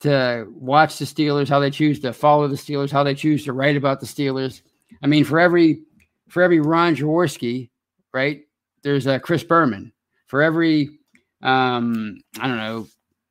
to 0.00 0.46
watch 0.50 0.98
the 0.98 1.06
Steelers, 1.06 1.48
how 1.48 1.58
they 1.58 1.70
choose 1.70 1.98
to 2.00 2.12
follow 2.12 2.46
the 2.46 2.54
Steelers, 2.54 2.90
how 2.90 3.02
they 3.02 3.14
choose 3.14 3.44
to 3.44 3.52
write 3.52 3.76
about 3.76 4.00
the 4.00 4.06
Steelers. 4.06 4.60
I 5.02 5.06
mean, 5.06 5.24
for 5.24 5.40
every 5.40 5.82
for 6.28 6.42
every 6.42 6.60
Ron 6.60 6.96
Jaworski, 6.96 7.70
right? 8.12 8.42
There's 8.82 9.06
a 9.06 9.18
Chris 9.18 9.42
Berman. 9.42 9.92
For 10.26 10.42
every 10.42 10.98
um, 11.42 12.20
I 12.38 12.46
don't 12.46 12.58
know 12.58 12.86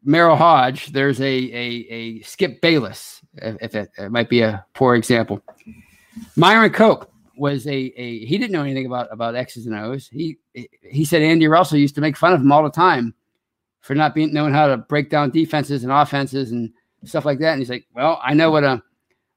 Merril 0.06 0.38
Hoge, 0.38 0.88
there's 0.88 1.22
a 1.22 1.24
a, 1.26 1.88
a 1.90 2.22
Skip 2.22 2.62
Bayless, 2.62 3.22
if 3.36 3.76
it, 3.76 3.92
it, 3.96 4.12
might 4.12 4.30
be 4.30 4.42
a 4.42 4.66
poor 4.74 4.96
example. 4.96 5.40
Myron 6.36 6.72
Cope 6.72 7.12
was 7.38 7.68
a, 7.68 7.76
a 7.76 8.26
he 8.26 8.38
didn't 8.38 8.52
know 8.52 8.64
anything 8.64 8.86
about 8.86 9.08
about 9.12 9.36
X's 9.36 9.66
and 9.66 9.76
O's. 9.76 10.08
He 10.08 10.38
he 10.82 11.06
said 11.06 11.22
Andy 11.22 11.48
Russell 11.48 11.78
used 11.78 11.96
to 11.96 12.02
make 12.02 12.18
fun 12.18 12.34
of 12.34 12.42
him 12.42 12.52
all 12.52 12.64
the 12.64 12.70
time 12.70 13.14
for 13.82 13.96
not 13.96 14.14
being 14.14 14.34
knowing 14.34 14.54
how 14.54 14.68
to 14.68 14.78
break 14.78 15.10
down 15.10 15.30
defenses 15.30 15.84
and 15.84 15.92
offenses 15.92 16.52
and 16.52 16.72
stuff 17.06 17.26
like 17.26 17.40
that. 17.40 17.54
And 17.54 17.62
he's 17.62 17.70
like, 17.70 17.86
well, 17.94 18.20
I 18.24 18.34
know 18.34 18.52
what 18.52 18.64
a 18.64 18.82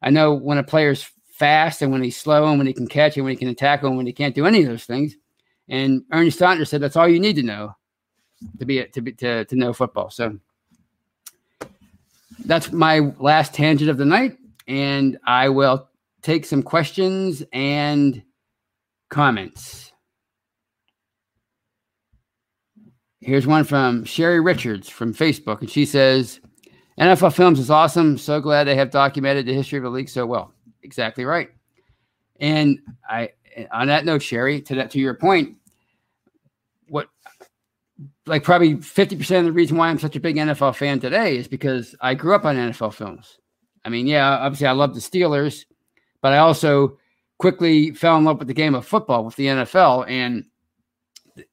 I 0.03 0.11
know 0.11 0.35
when 0.35 0.59
a 0.59 0.65
player's 0.65 1.11
fast 1.31 1.83
and 1.83 1.93
when 1.93 2.03
he's 2.03 2.17
slow 2.17 2.47
and 2.49 2.59
when 2.59 2.67
he 2.67 2.73
can 2.73 2.87
catch 2.87 3.17
and 3.17 3.25
when 3.25 3.33
he 3.33 3.37
can 3.37 3.49
attack 3.49 3.83
and 3.83 3.97
when 3.97 4.07
he 4.07 4.13
can't 4.13 4.35
do 4.35 4.47
any 4.47 4.63
of 4.63 4.69
those 4.69 4.85
things. 4.85 5.17
And 5.69 6.05
Ernie 6.13 6.31
Stautner 6.31 6.67
said 6.67 6.81
that's 6.81 6.97
all 6.97 7.09
you 7.09 7.21
need 7.21 7.37
to 7.37 7.43
know 7.43 7.77
to 8.59 8.65
be 8.65 8.85
to 8.85 9.01
be 9.01 9.13
to, 9.13 9.45
to 9.45 9.57
know 9.57 9.73
football. 9.73 10.11
So 10.11 10.39
that's 12.45 12.73
my 12.73 13.13
last 13.19 13.55
tangent 13.55 13.91
of 13.91 13.99
the 13.99 14.05
night, 14.05 14.39
and 14.67 15.19
I 15.27 15.49
will 15.49 15.89
take 16.23 16.45
some 16.45 16.63
questions 16.63 17.43
and 17.53 18.23
comments. 19.11 19.93
Here's 23.21 23.47
one 23.47 23.65
from 23.65 24.05
Sherry 24.05 24.41
Richards 24.41 24.89
from 24.89 25.13
Facebook, 25.13 25.61
and 25.61 25.71
she 25.71 25.85
says, 25.85 26.41
NFL 26.99 27.35
Films 27.35 27.59
is 27.59 27.71
awesome. 27.71 28.17
So 28.17 28.41
glad 28.41 28.65
they 28.65 28.77
have 28.77 28.91
documented 28.91 29.47
the 29.47 29.55
history 29.55 29.79
of 29.79 29.85
the 29.85 29.91
league 29.91 30.09
so 30.09 30.27
well. 30.27 30.53
Exactly 30.83 31.25
right. 31.25 31.51
And 32.41 32.81
I, 33.09 33.31
on 33.73 33.89
that 33.89 34.05
note, 34.05 34.23
Sherry, 34.23 34.61
to 34.63 34.75
that 34.77 34.91
to 34.93 34.99
your 34.99 35.15
point, 35.15 35.57
what 36.89 37.09
like 38.27 38.43
probably 38.43 38.77
50% 38.77 39.39
of 39.39 39.45
the 39.45 39.53
reason 39.53 39.77
why 39.77 39.89
I'm 39.89 39.99
such 39.99 40.17
a 40.17 40.21
big 40.21 40.37
NFL 40.37 40.77
fan 40.77 41.01
today 41.01 41.37
is 41.37 41.49
because 41.49 41.95
I 42.01 42.15
grew 42.15 42.35
up 42.35 42.45
on 42.45 42.57
NFL 42.57 42.95
films. 42.95 43.39
I 43.85 43.89
mean, 43.89 44.07
yeah, 44.07 44.39
obviously 44.39 44.67
I 44.67 44.73
love 44.73 44.95
the 44.95 45.01
Steelers, 45.01 45.65
but 46.23 46.33
I 46.33 46.39
also 46.39 46.99
quickly 47.39 47.93
fell 47.93 48.17
in 48.19 48.25
love 48.25 48.39
with 48.39 48.49
the 48.49 48.55
game 48.55 48.75
of 48.75 48.87
football 48.87 49.25
with 49.25 49.37
the 49.37 49.47
NFL 49.47 50.09
and 50.09 50.45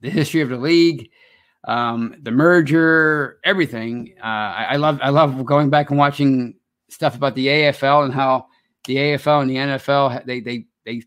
the 0.01 0.09
history 0.09 0.41
of 0.41 0.49
the 0.49 0.57
league, 0.57 1.09
um, 1.67 2.15
the 2.21 2.31
merger, 2.31 3.39
everything. 3.43 4.13
Uh, 4.21 4.25
I, 4.25 4.67
I, 4.71 4.75
love 4.75 4.99
I 5.01 5.09
love 5.09 5.45
going 5.45 5.69
back 5.69 5.89
and 5.89 5.97
watching 5.97 6.55
stuff 6.89 7.15
about 7.15 7.35
the 7.35 7.47
AFL 7.47 8.05
and 8.05 8.13
how 8.13 8.47
the 8.85 8.95
AFL 8.95 9.41
and 9.41 9.49
the 9.49 9.55
NFL 9.55 10.25
they 10.25 10.39
they 10.39 10.65
they 10.85 11.03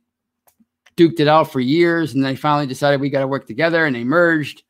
duked 0.97 1.21
it 1.21 1.29
out 1.29 1.51
for 1.51 1.61
years, 1.61 2.15
and 2.15 2.25
they 2.25 2.37
finally 2.37 2.67
decided 2.67 3.01
we 3.01 3.11
got 3.11 3.21
to 3.21 3.29
work 3.29 3.47
together, 3.47 3.87
and 3.87 3.97
they 3.97 4.05
merged, 4.05 4.63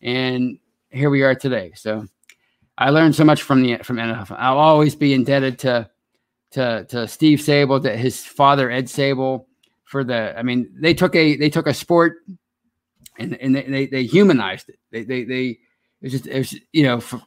and 0.00 0.58
here 0.90 1.10
we 1.10 1.22
are 1.22 1.34
today. 1.34 1.72
So 1.74 2.06
I 2.78 2.90
learned 2.90 3.14
so 3.14 3.24
much 3.24 3.42
from 3.42 3.62
the 3.62 3.76
from 3.78 3.96
NFL. 3.96 4.36
I'll 4.38 4.58
always 4.58 4.94
be 4.94 5.12
indebted 5.12 5.58
to 5.60 5.90
to 6.52 6.86
to 6.88 7.08
Steve 7.08 7.38
Sabol, 7.38 7.82
to 7.82 7.96
his 7.96 8.24
father 8.24 8.70
Ed 8.70 8.86
Sabol 8.86 9.46
for 9.84 10.04
the. 10.04 10.38
I 10.38 10.42
mean, 10.42 10.70
they 10.74 10.94
took 10.94 11.14
a 11.14 11.36
they 11.36 11.50
took 11.50 11.66
a 11.66 11.74
sport 11.74 12.18
and 13.18 13.36
and 13.40 13.54
they 13.54 13.62
they, 13.62 13.86
they 13.86 14.04
humanized 14.04 14.68
it. 14.68 14.78
They 14.90 15.04
they 15.04 15.24
they 15.24 15.58
it's 16.00 16.12
just 16.12 16.26
it's 16.26 16.54
you 16.72 16.84
know 16.84 17.00
for, 17.00 17.20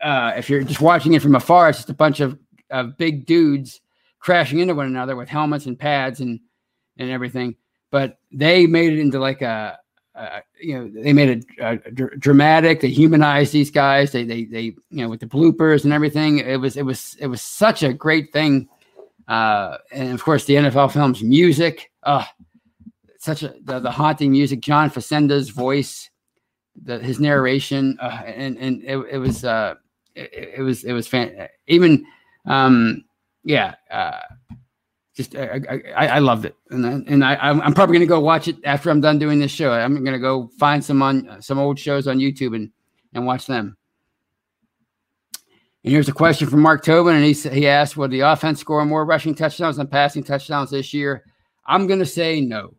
uh, 0.00 0.32
if 0.36 0.48
you're 0.48 0.62
just 0.62 0.80
watching 0.80 1.14
it 1.14 1.22
from 1.22 1.34
afar, 1.34 1.68
it's 1.68 1.78
just 1.78 1.90
a 1.90 1.94
bunch 1.94 2.20
of 2.20 2.38
of 2.70 2.96
big 2.96 3.26
dudes 3.26 3.80
crashing 4.18 4.58
into 4.58 4.74
one 4.74 4.86
another 4.86 5.16
with 5.16 5.28
helmets 5.28 5.66
and 5.66 5.78
pads 5.78 6.20
and 6.20 6.40
and 6.98 7.10
everything. 7.10 7.56
But 7.90 8.18
they 8.32 8.66
made 8.66 8.92
it 8.92 8.98
into 8.98 9.18
like 9.18 9.40
a, 9.40 9.78
a 10.18 10.42
you 10.60 10.78
know 10.78 10.88
they 10.88 11.12
made 11.12 11.28
it 11.28 11.44
a 11.60 11.90
dr- 11.90 12.18
dramatic. 12.18 12.80
They 12.80 12.88
humanized 12.88 13.52
these 13.52 13.70
guys. 13.70 14.12
They 14.12 14.24
they 14.24 14.44
they 14.44 14.62
you 14.62 14.76
know 14.90 15.08
with 15.08 15.20
the 15.20 15.26
bloopers 15.26 15.84
and 15.84 15.92
everything. 15.92 16.38
It 16.38 16.60
was 16.60 16.76
it 16.76 16.82
was 16.82 17.16
it 17.20 17.26
was 17.26 17.42
such 17.42 17.82
a 17.82 17.92
great 17.92 18.32
thing. 18.32 18.68
Uh, 19.26 19.78
and 19.92 20.12
of 20.12 20.22
course 20.22 20.44
the 20.44 20.54
NFL 20.54 20.92
films 20.92 21.22
music. 21.22 21.90
Uh, 22.02 22.24
such 23.18 23.42
a 23.42 23.54
the, 23.64 23.80
the 23.80 23.90
haunting 23.90 24.30
music. 24.30 24.60
John 24.60 24.90
Facenda's 24.90 25.50
voice, 25.50 26.10
the, 26.82 26.98
his 26.98 27.20
narration, 27.20 27.98
uh, 28.00 28.22
and 28.24 28.56
and 28.58 28.82
it, 28.84 28.96
it 29.10 29.18
was 29.18 29.44
uh, 29.44 29.74
it, 30.14 30.54
it, 30.58 30.62
was 30.62 30.84
it 30.84 30.92
was 30.92 31.06
fan. 31.06 31.48
Even 31.66 32.06
um, 32.46 33.04
yeah, 33.44 33.74
uh, 33.90 34.20
just 35.18 35.34
I, 35.34 35.80
I, 35.96 36.06
I 36.06 36.18
loved 36.20 36.44
it, 36.44 36.54
and 36.70 36.84
and 37.08 37.24
I 37.24 37.34
I'm 37.34 37.74
probably 37.74 37.96
gonna 37.96 38.06
go 38.06 38.20
watch 38.20 38.46
it 38.46 38.56
after 38.62 38.88
I'm 38.88 39.00
done 39.00 39.18
doing 39.18 39.40
this 39.40 39.50
show. 39.50 39.72
I'm 39.72 40.04
gonna 40.04 40.20
go 40.20 40.48
find 40.60 40.82
some 40.82 41.02
on 41.02 41.42
some 41.42 41.58
old 41.58 41.76
shows 41.76 42.06
on 42.06 42.18
YouTube 42.18 42.54
and 42.54 42.70
and 43.12 43.26
watch 43.26 43.46
them. 43.46 43.76
And 45.82 45.92
here's 45.92 46.08
a 46.08 46.12
question 46.12 46.48
from 46.48 46.60
Mark 46.60 46.84
Tobin, 46.84 47.16
and 47.16 47.24
he 47.24 47.32
he 47.32 47.66
asked, 47.66 47.96
"Will 47.96 48.06
the 48.06 48.20
offense 48.20 48.60
score 48.60 48.84
more 48.84 49.04
rushing 49.04 49.34
touchdowns 49.34 49.76
than 49.76 49.88
passing 49.88 50.22
touchdowns 50.22 50.70
this 50.70 50.94
year?" 50.94 51.24
I'm 51.66 51.88
gonna 51.88 52.06
say 52.06 52.40
no. 52.40 52.74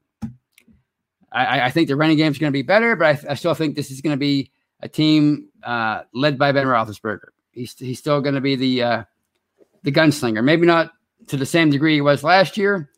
I, 1.31 1.61
I 1.63 1.71
think 1.71 1.89
the 1.89 1.97
running 1.97 2.17
game 2.17 2.31
is 2.31 2.39
to 2.39 2.51
be 2.51 2.61
better, 2.61 2.95
but 2.95 3.05
I, 3.05 3.31
I, 3.31 3.35
still 3.35 3.53
think 3.53 3.75
this 3.75 3.91
is 3.91 4.01
to 4.01 4.17
be 4.17 4.51
a 4.79 4.87
team 4.87 5.49
uh, 5.61 6.01
led 6.11 6.39
by 6.39 6.51
Ben 6.53 6.65
Roethlisberger. 6.65 7.27
He's 7.51 7.77
he's 7.77 7.99
still 7.99 8.21
to 8.35 8.41
be 8.41 8.55
the 8.55 8.81
uh, 8.81 9.03
the 9.83 9.91
gunslinger. 9.91 10.43
Maybe 10.43 10.65
not 10.65 10.93
to 11.29 11.37
the 11.37 11.45
same 11.45 11.69
degree 11.69 11.95
he 11.95 12.01
was 12.01 12.23
last 12.23 12.57
year, 12.57 12.89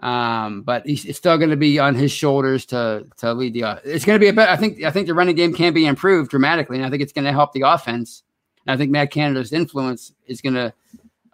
um, 0.00 0.62
but 0.62 0.82
it's 0.86 1.16
still 1.16 1.38
going 1.38 1.50
to 1.50 1.56
be 1.56 1.78
on 1.78 1.94
his 1.94 2.12
shoulders 2.12 2.66
to 2.66 3.06
to 3.18 3.32
lead 3.32 3.54
the. 3.54 3.80
It's 3.84 4.04
going 4.04 4.18
to 4.18 4.24
be 4.24 4.28
a 4.28 4.32
better. 4.32 4.50
I 4.50 4.56
think 4.56 4.82
I 4.82 4.90
think 4.90 5.06
the 5.06 5.14
running 5.14 5.36
game 5.36 5.54
can 5.54 5.72
be 5.72 5.86
improved 5.86 6.30
dramatically, 6.30 6.76
and 6.76 6.86
I 6.86 6.90
think 6.90 7.02
it's 7.02 7.12
going 7.12 7.24
to 7.24 7.32
help 7.32 7.52
the 7.52 7.62
offense. 7.62 8.22
And 8.66 8.74
I 8.74 8.76
think 8.76 8.90
Matt 8.90 9.10
Canada's 9.10 9.52
influence 9.52 10.12
is 10.26 10.40
going 10.40 10.54
to 10.54 10.72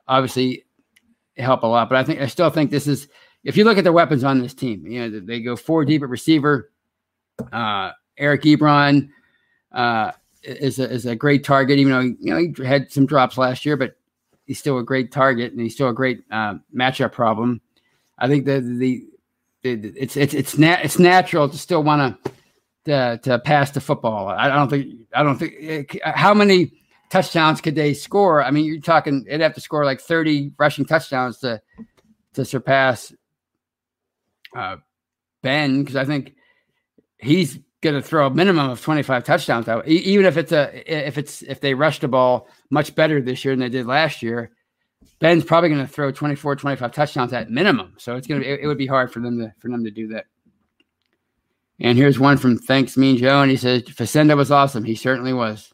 obviously 0.09 0.65
help 1.37 1.63
a 1.63 1.67
lot. 1.67 1.89
But 1.89 1.99
I 1.99 2.05
think 2.05 2.21
I 2.21 2.27
still 2.27 2.51
think 2.51 2.71
this 2.71 2.87
is 2.87 3.09
if 3.45 3.57
you 3.57 3.65
look 3.65 3.79
at 3.79 3.85
the 3.85 3.93
weapons 3.93 4.25
on 4.25 4.41
this 4.41 4.55
team, 4.55 4.87
you 4.87 5.09
know, 5.09 5.21
they 5.21 5.41
go 5.41 5.57
four 5.57 5.85
deep 5.85 6.03
at 6.03 6.09
receiver. 6.09 6.71
Uh, 7.53 7.93
Eric 8.19 8.43
Ebron 8.43 9.11
uh, 9.73 10.11
is, 10.43 10.79
a, 10.79 10.91
is 10.91 11.07
a 11.07 11.15
great 11.15 11.45
target, 11.45 11.79
even 11.79 11.93
though 11.93 12.01
you 12.01 12.35
know 12.35 12.39
he 12.39 12.65
had 12.65 12.91
some 12.91 13.07
drops 13.07 13.39
last 13.39 13.65
year, 13.65 13.77
but 13.77 13.97
he's 14.47 14.59
still 14.59 14.79
a 14.79 14.85
great 14.85 15.13
target 15.13 15.53
and 15.53 15.61
he's 15.61 15.75
still 15.75 15.89
a 15.89 15.95
great 15.95 16.25
uh, 16.31 16.55
matchup 16.75 17.13
problem. 17.13 17.61
I 18.19 18.29
think 18.29 18.47
that 18.47 18.63
the, 18.63 19.05
the, 19.63 19.75
the, 19.75 19.93
it's 19.97 20.17
it's 20.17 20.33
it's 20.33 20.57
nat- 20.57 20.81
it's 20.85 20.99
natural 20.99 21.49
to 21.49 21.59
still 21.59 21.83
want 21.83 22.23
to 22.87 23.19
to 23.19 23.39
pass 23.41 23.73
the 23.73 23.81
football. 23.81 24.29
I 24.29 24.49
don't 24.49 24.71
think 24.71 24.95
I 25.13 25.23
don't 25.23 25.37
think 25.37 25.99
how 26.03 26.33
many 26.33 26.73
touchdowns 27.11 27.61
could 27.61 27.75
they 27.75 27.93
score? 27.93 28.43
I 28.43 28.51
mean, 28.51 28.65
you're 28.65 28.81
talking 28.81 29.25
they'd 29.25 29.41
have 29.41 29.55
to 29.55 29.61
score 29.61 29.85
like 29.85 30.01
30 30.01 30.53
rushing 30.59 30.87
touchdowns 30.87 31.39
to 31.39 31.61
to 32.35 32.45
surpass 32.45 33.13
uh, 34.57 34.77
Ben 35.43 35.81
because 35.83 35.97
I 35.97 36.05
think 36.05 36.35
he's 37.19 37.59
going 37.91 38.01
to 38.01 38.07
throw 38.07 38.27
a 38.27 38.31
minimum 38.31 38.69
of 38.69 38.81
25 38.81 39.25
touchdowns 39.25 39.69
out, 39.69 39.87
even 39.87 40.27
if 40.27 40.37
it's 40.37 40.53
a 40.53 41.07
if 41.07 41.17
it's 41.19 41.43
if 41.43 41.61
they 41.61 41.75
rush 41.75 42.01
the 42.01 42.09
ball 42.09 42.49
much 42.71 42.95
better 42.95 43.21
this 43.21 43.45
year 43.45 43.53
than 43.53 43.61
they 43.61 43.69
did 43.69 43.87
last 43.87 44.23
year. 44.23 44.51
Ben's 45.19 45.45
probably 45.45 45.71
going 45.71 45.81
to 45.81 45.91
throw 45.91 46.11
24, 46.11 46.57
25 46.57 46.93
touchdowns 46.93 47.33
at 47.33 47.51
minimum. 47.51 47.95
So 47.97 48.17
it's 48.17 48.27
going 48.27 48.43
to 48.43 48.47
it, 48.47 48.61
it 48.61 48.67
would 48.67 48.77
be 48.77 48.87
hard 48.87 49.13
for 49.13 49.21
them 49.21 49.39
to 49.39 49.55
for 49.59 49.71
them 49.71 49.85
to 49.85 49.91
do 49.91 50.09
that. 50.09 50.27
And 51.79 51.97
here's 51.97 52.19
one 52.19 52.39
from 52.39 52.59
Thanks 52.59 52.97
Mean 52.97 53.17
Joe, 53.17 53.43
and 53.43 53.51
he 53.51 53.57
says 53.57 53.83
Facenda 53.83 54.37
was 54.37 54.51
awesome. 54.51 54.85
He 54.85 54.95
certainly 54.95 55.33
was. 55.33 55.73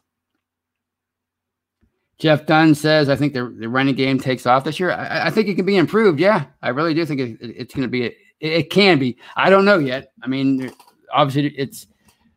Jeff 2.19 2.45
Dunn 2.45 2.75
says, 2.75 3.09
I 3.09 3.15
think 3.15 3.33
the, 3.33 3.49
the 3.49 3.67
running 3.67 3.95
game 3.95 4.19
takes 4.19 4.45
off 4.45 4.63
this 4.63 4.79
year. 4.79 4.91
I, 4.91 5.27
I 5.27 5.29
think 5.29 5.49
it 5.49 5.55
can 5.55 5.65
be 5.65 5.77
improved. 5.77 6.19
Yeah, 6.19 6.45
I 6.61 6.69
really 6.69 6.93
do 6.93 7.05
think 7.05 7.19
it, 7.19 7.41
it, 7.41 7.55
it's 7.57 7.73
going 7.73 7.83
to 7.83 7.89
be 7.89 8.05
it, 8.05 8.17
it 8.39 8.69
can 8.69 8.99
be. 8.99 9.17
I 9.35 9.49
don't 9.49 9.65
know 9.65 9.79
yet. 9.79 10.11
I 10.21 10.27
mean, 10.27 10.71
obviously, 11.11 11.57
it's 11.57 11.87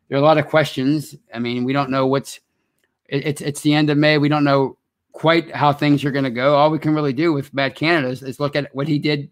there 0.07 0.17
are 0.17 0.21
a 0.21 0.25
lot 0.25 0.37
of 0.37 0.47
questions. 0.47 1.15
I 1.33 1.39
mean, 1.39 1.63
we 1.63 1.73
don't 1.73 1.89
know 1.89 2.07
what's. 2.07 2.39
It, 3.09 3.25
it's 3.25 3.41
it's 3.41 3.61
the 3.61 3.73
end 3.73 3.89
of 3.89 3.97
May. 3.97 4.17
We 4.17 4.29
don't 4.29 4.43
know 4.43 4.77
quite 5.11 5.53
how 5.55 5.73
things 5.73 6.05
are 6.05 6.11
going 6.11 6.23
to 6.23 6.31
go. 6.31 6.55
All 6.55 6.69
we 6.69 6.79
can 6.79 6.93
really 6.93 7.13
do 7.13 7.33
with 7.33 7.53
Matt 7.53 7.75
Canada 7.75 8.09
is, 8.09 8.21
is 8.21 8.39
look 8.39 8.55
at 8.55 8.73
what 8.73 8.87
he 8.87 8.99
did 8.99 9.29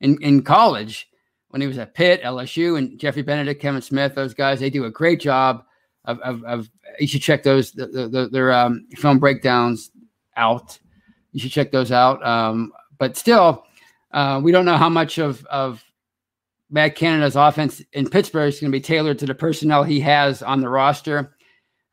in 0.00 0.18
in 0.22 0.42
college 0.42 1.08
when 1.48 1.60
he 1.60 1.66
was 1.66 1.78
at 1.78 1.94
Pitt, 1.94 2.22
LSU, 2.22 2.78
and 2.78 2.98
Jeffrey 2.98 3.22
Benedict, 3.22 3.60
Kevin 3.60 3.82
Smith. 3.82 4.14
Those 4.14 4.34
guys 4.34 4.60
they 4.60 4.70
do 4.70 4.84
a 4.84 4.90
great 4.90 5.20
job 5.20 5.64
of 6.04 6.18
of, 6.20 6.44
of 6.44 6.70
you 6.98 7.06
should 7.06 7.22
check 7.22 7.42
those 7.42 7.72
the, 7.72 7.86
the, 7.86 8.08
the, 8.08 8.28
their 8.28 8.52
um, 8.52 8.86
film 8.96 9.18
breakdowns 9.18 9.90
out. 10.36 10.78
You 11.32 11.40
should 11.40 11.52
check 11.52 11.70
those 11.70 11.92
out. 11.92 12.24
Um, 12.26 12.72
but 12.98 13.16
still, 13.16 13.64
uh, 14.12 14.40
we 14.42 14.52
don't 14.52 14.64
know 14.64 14.76
how 14.76 14.88
much 14.88 15.18
of 15.18 15.44
of 15.46 15.84
Matt 16.70 16.96
Canada's 16.96 17.36
offense 17.36 17.82
in 17.92 18.08
Pittsburgh 18.10 18.48
is 18.48 18.60
going 18.60 18.70
to 18.70 18.76
be 18.76 18.82
tailored 18.82 19.18
to 19.20 19.26
the 19.26 19.34
personnel 19.34 19.84
he 19.84 20.00
has 20.00 20.42
on 20.42 20.60
the 20.60 20.68
roster. 20.68 21.34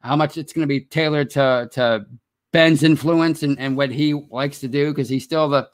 How 0.01 0.15
much 0.15 0.37
it's 0.37 0.53
going 0.53 0.67
to 0.67 0.67
be 0.67 0.81
tailored 0.81 1.29
to 1.31 1.69
to 1.73 2.05
Ben's 2.51 2.83
influence 2.83 3.43
and, 3.43 3.59
and 3.59 3.75
what 3.75 3.91
he 3.91 4.13
likes 4.13 4.59
to 4.59 4.67
do 4.67 4.91
because 4.91 5.09
he's 5.09 5.23
still 5.23 5.49
the 5.49 5.69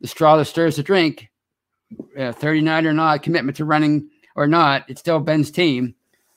the 0.00 0.08
straw 0.08 0.36
that 0.36 0.44
stirs 0.44 0.76
the 0.76 0.82
drink. 0.82 1.30
Uh, 2.18 2.32
39 2.32 2.86
or 2.86 2.92
not, 2.92 3.22
commitment 3.22 3.56
to 3.56 3.64
running 3.64 4.08
or 4.34 4.46
not, 4.46 4.84
it's 4.88 5.00
still 5.00 5.20
Ben's 5.20 5.50
team. 5.50 5.94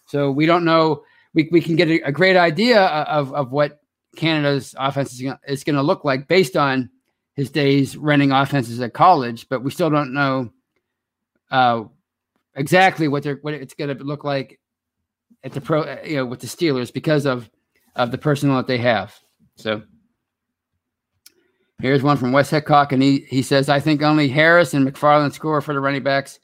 So 0.07 0.31
we 0.31 0.45
don't 0.45 0.65
know. 0.65 1.03
We, 1.33 1.49
we 1.51 1.61
can 1.61 1.75
get 1.75 1.89
a, 1.89 2.01
a 2.01 2.11
great 2.11 2.37
idea 2.37 2.81
of, 2.81 3.33
of 3.33 3.51
what 3.51 3.81
Canada's 4.15 4.75
offense 4.77 5.13
is 5.47 5.63
going, 5.63 5.75
to 5.75 5.81
look 5.81 6.03
like 6.03 6.27
based 6.27 6.57
on 6.57 6.89
his 7.35 7.49
days 7.49 7.95
running 7.95 8.31
offenses 8.31 8.79
at 8.81 8.93
college, 8.93 9.47
but 9.49 9.63
we 9.63 9.71
still 9.71 9.89
don't 9.89 10.13
know 10.13 10.51
uh, 11.51 11.83
exactly 12.55 13.07
what 13.07 13.23
they're 13.23 13.39
what 13.41 13.53
it's 13.53 13.73
going 13.73 13.95
to 13.95 14.03
look 14.03 14.23
like 14.23 14.59
at 15.43 15.53
the 15.53 15.61
pro, 15.61 16.01
you 16.03 16.17
know, 16.17 16.25
with 16.25 16.39
the 16.39 16.47
Steelers 16.47 16.91
because 16.91 17.25
of 17.25 17.49
of 17.95 18.11
the 18.11 18.17
personnel 18.17 18.57
that 18.57 18.67
they 18.67 18.77
have. 18.77 19.17
So 19.55 19.83
here's 21.81 22.03
one 22.03 22.17
from 22.17 22.31
Wes 22.31 22.49
Hickok, 22.49 22.91
and 22.91 23.01
he 23.01 23.25
he 23.29 23.41
says, 23.41 23.69
I 23.69 23.79
think 23.79 24.01
only 24.01 24.27
Harris 24.27 24.73
and 24.73 24.87
McFarland 24.87 25.33
score 25.33 25.61
for 25.61 25.73
the 25.73 25.79
running 25.79 26.03
backs. 26.03 26.39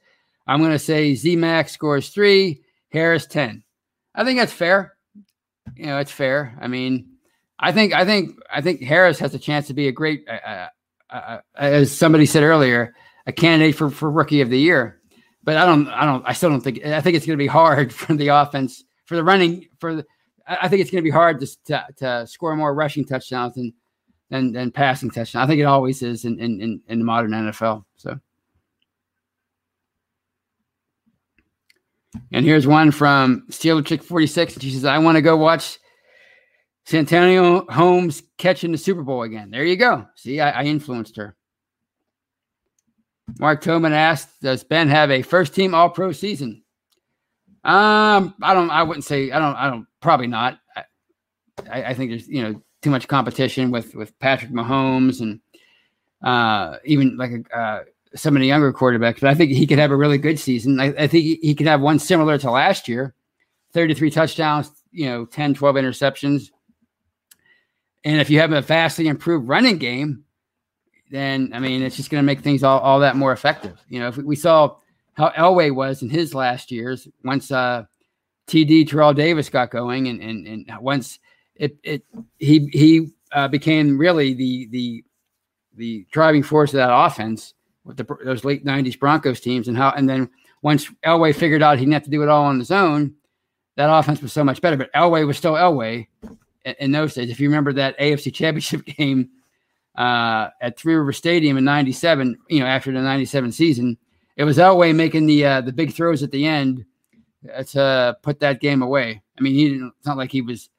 I'm 0.48 0.60
going 0.60 0.72
to 0.72 0.80
say 0.80 1.16
Z 1.16 1.36
Max 1.36 1.72
scores 1.72 2.10
three, 2.10 2.62
Harris 2.90 3.26
ten. 3.26 3.64
I 4.14 4.24
think 4.24 4.40
that's 4.40 4.54
fair. 4.54 4.96
You 5.76 5.88
know, 5.88 5.98
it's 5.98 6.12
fair. 6.12 6.58
I 6.62 6.68
mean, 6.68 7.10
I 7.60 7.72
think 7.72 7.94
I 7.94 8.06
think 8.06 8.38
I 8.52 8.62
think 8.62 8.82
Harris 8.82 9.20
has 9.20 9.34
a 9.34 9.40
chance 9.40 9.68
to 9.68 9.74
be 9.74 9.88
a 9.88 9.92
great 9.92 10.28
uh, 10.28 10.48
uh 10.48 10.68
uh, 11.10 11.40
as 11.56 11.96
somebody 11.96 12.26
said 12.26 12.44
earlier, 12.44 12.96
a 13.26 13.32
candidate 13.32 13.76
for, 13.76 13.90
for 13.90 14.10
rookie 14.10 14.42
of 14.42 14.50
the 14.50 14.60
year. 14.60 15.00
But 15.44 15.58
I 15.58 15.66
don't, 15.66 15.88
I 15.90 16.06
don't, 16.06 16.24
I 16.26 16.34
still 16.34 16.50
don't 16.50 16.62
think. 16.62 16.84
I 16.84 17.02
think 17.02 17.16
it's 17.16 17.26
going 17.26 17.38
to 17.38 17.44
be 17.44 17.48
hard 17.48 17.94
for 17.94 18.14
the 18.14 18.30
offense 18.30 18.84
for 19.06 19.16
the 19.16 19.24
running 19.24 19.68
for. 19.80 19.96
The, 19.96 20.06
I 20.48 20.68
think 20.68 20.82
it's 20.82 20.92
going 20.92 21.04
to 21.04 21.08
be 21.08 21.12
hard 21.12 21.40
to, 21.40 21.48
to, 21.66 21.86
to 21.98 22.28
score 22.28 22.56
more 22.56 22.74
rushing 22.74 23.06
touchdowns 23.06 23.56
than 23.56 23.74
than, 24.30 24.52
than 24.52 24.72
passing 24.72 25.10
touchdowns. 25.10 25.44
I 25.44 25.48
think 25.48 25.60
it 25.60 25.66
always 25.66 26.02
is 26.02 26.26
in 26.26 26.40
in, 26.40 26.82
in 26.88 27.00
the 27.00 27.06
modern 27.06 27.32
NFL. 27.32 27.86
So. 27.98 28.20
And 32.32 32.46
here's 32.46 32.66
one 32.66 32.92
from 32.92 33.46
Steeler 33.50 33.86
Chick 33.86 34.02
46. 34.02 34.60
She 34.60 34.72
says, 34.72 34.86
I 34.86 34.98
want 35.00 35.18
to 35.18 35.22
go 35.22 35.36
watch 35.36 35.80
Santonio 36.86 37.66
Holmes 37.70 38.24
catching 38.38 38.72
the 38.72 38.78
Super 38.78 39.04
Bowl 39.04 39.24
again. 39.24 39.52
There 39.52 39.66
you 39.66 39.76
go. 39.76 40.06
See, 40.16 40.40
I, 40.40 40.62
I 40.62 40.64
influenced 40.64 41.18
her. 41.18 41.36
Mark 43.40 43.64
Toman 43.64 43.92
asked, 43.92 44.42
"Does 44.42 44.64
Ben 44.64 44.88
have 44.88 45.12
a 45.12 45.22
first-team 45.22 45.74
All-Pro 45.74 46.12
season?" 46.12 46.64
Um, 47.64 48.36
I 48.42 48.54
don't. 48.54 48.70
I 48.70 48.84
wouldn't 48.84 49.06
say. 49.06 49.32
I 49.32 49.40
don't. 49.40 49.56
I 49.56 49.70
don't. 49.70 49.88
Probably 50.00 50.28
not. 50.28 50.60
I, 51.70 51.84
I 51.84 51.94
think 51.94 52.12
there's 52.12 52.28
you 52.28 52.44
know 52.44 52.62
too 52.82 52.92
much 52.92 53.08
competition 53.08 53.72
with 53.72 53.96
with 53.96 54.18
Patrick 54.20 54.52
Mahomes 54.52 55.22
and 55.22 55.40
uh, 56.24 56.78
even 56.86 57.18
like 57.18 57.32
a, 57.32 57.58
uh, 57.58 57.84
some 58.16 58.36
of 58.36 58.42
the 58.42 58.48
younger 58.48 58.72
quarterbacks. 58.72 59.22
But 59.22 59.30
I 59.30 59.34
think 59.34 59.52
he 59.52 59.66
could 59.66 59.80
have 59.80 59.92
a 59.92 59.96
really 59.96 60.20
good 60.20 60.40
season. 60.40 60.80
I, 60.80 60.86
I 60.86 61.08
think 61.08 61.40
he, 61.42 61.56
could 61.56 61.66
have 61.68 61.82
one 61.82 61.98
similar 61.98 62.38
to 62.38 62.52
last 62.52 62.88
year: 62.88 63.16
33 63.74 64.12
touchdowns, 64.12 64.72
you 64.92 65.08
know, 65.08 65.26
10, 65.26 65.56
12 65.56 65.76
interceptions. 65.76 66.50
And 68.04 68.22
if 68.22 68.30
you 68.30 68.40
have 68.40 68.52
a 68.52 68.62
vastly 68.62 69.08
improved 69.08 69.48
running 69.48 69.80
game, 69.80 70.25
then 71.12 71.52
I 71.54 71.60
mean 71.60 71.82
it's 71.82 71.96
just 71.96 72.10
going 72.10 72.22
to 72.22 72.26
make 72.26 72.42
things 72.42 72.64
all, 72.64 72.80
all 72.80 73.00
that 73.00 73.16
more 73.16 73.32
effective. 73.32 73.80
You 73.90 74.00
know, 74.00 74.08
if 74.08 74.18
we 74.18 74.36
saw 74.36 74.76
how 75.14 75.30
Elway 75.30 75.74
was 75.74 76.02
in 76.02 76.10
his 76.10 76.34
last 76.34 76.72
years, 76.72 77.08
once 77.24 77.52
uh, 77.52 77.86
TD 78.48 78.88
Terrell 78.88 79.14
Davis 79.14 79.50
got 79.50 79.72
going, 79.72 80.08
and 80.08 80.22
and 80.22 80.48
and 80.48 80.70
once 80.80 81.20
it 81.56 81.78
it 81.84 82.04
he 82.38 82.70
he 82.74 83.10
uh, 83.32 83.48
became 83.48 83.98
really 83.98 84.34
the 84.34 84.68
the 84.72 85.04
the 85.76 86.08
driving 86.12 86.44
force 86.44 86.74
of 86.74 86.78
that 86.78 86.96
offense 86.96 87.54
with 87.84 87.98
the, 87.98 88.18
those 88.24 88.46
late 88.46 88.66
'90s 88.66 89.00
Broncos 89.00 89.40
teams, 89.40 89.68
and 89.68 89.78
how 89.78 89.92
and 89.92 90.10
then 90.10 90.30
once 90.62 90.90
Elway 91.06 91.36
figured 91.36 91.62
out 91.62 91.78
he 91.78 91.86
didn't 91.86 91.94
have 91.94 92.04
to 92.04 92.10
do 92.10 92.24
it 92.24 92.30
all 92.30 92.46
on 92.46 92.60
his 92.60 92.72
own, 92.72 93.14
that 93.76 93.94
offense 93.94 94.22
was 94.22 94.34
so 94.34 94.44
much 94.44 94.62
better. 94.62 94.78
But 94.78 94.92
Elway 94.94 95.26
was 95.28 95.38
still 95.38 95.54
Elway, 95.54 96.08
in 96.80 96.92
those 96.92 97.14
days. 97.14 97.30
If 97.30 97.40
you 97.40 97.48
remember 97.50 97.74
that 97.74 97.98
AFC 98.00 98.34
Championship 98.34 98.86
game 98.98 99.30
uh, 99.98 100.50
at 100.62 100.78
Three 100.78 100.96
River 100.96 101.14
Stadium 101.14 101.58
in 101.58 101.64
'97, 101.64 102.38
you 102.50 102.60
know, 102.60 102.66
after 102.66 102.92
the 102.92 103.02
'97 103.02 103.52
season, 103.52 103.98
it 104.36 104.44
was 104.44 104.58
Elway 104.58 104.96
making 104.96 105.26
the 105.26 105.46
uh, 105.46 105.62
the 105.62 105.74
big 105.74 105.94
throws 105.94 106.24
at 106.24 106.32
the 106.32 106.46
end 106.46 106.86
to 107.68 108.18
put 108.22 108.40
that 108.40 108.62
game 108.62 108.82
away. 108.82 109.22
I 109.38 109.42
mean, 109.42 109.54
he 109.54 109.70
didn't. 109.70 109.94
It's 109.98 110.08
not 110.08 110.18
like 110.18 110.32
he 110.32 110.42
was. 110.42 110.70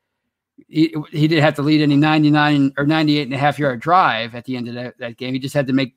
He, 0.69 0.95
he 1.13 1.29
didn't 1.29 1.45
have 1.45 1.55
to 1.57 1.63
lead 1.63 1.83
any 1.83 1.97
99 1.97 2.73
or 2.79 2.87
98 2.87 3.23
and 3.23 3.35
a 3.35 3.39
half 3.39 3.59
yard 3.59 3.79
drive 3.79 4.35
at 4.35 4.47
the 4.47 4.57
end 4.57 4.69
of 4.69 4.75
that, 4.75 4.99
that 4.99 5.19
game. 5.19 5.35
He 5.35 5.39
just 5.39 5.55
had 5.55 5.67
to 5.67 5.75
make 5.75 5.95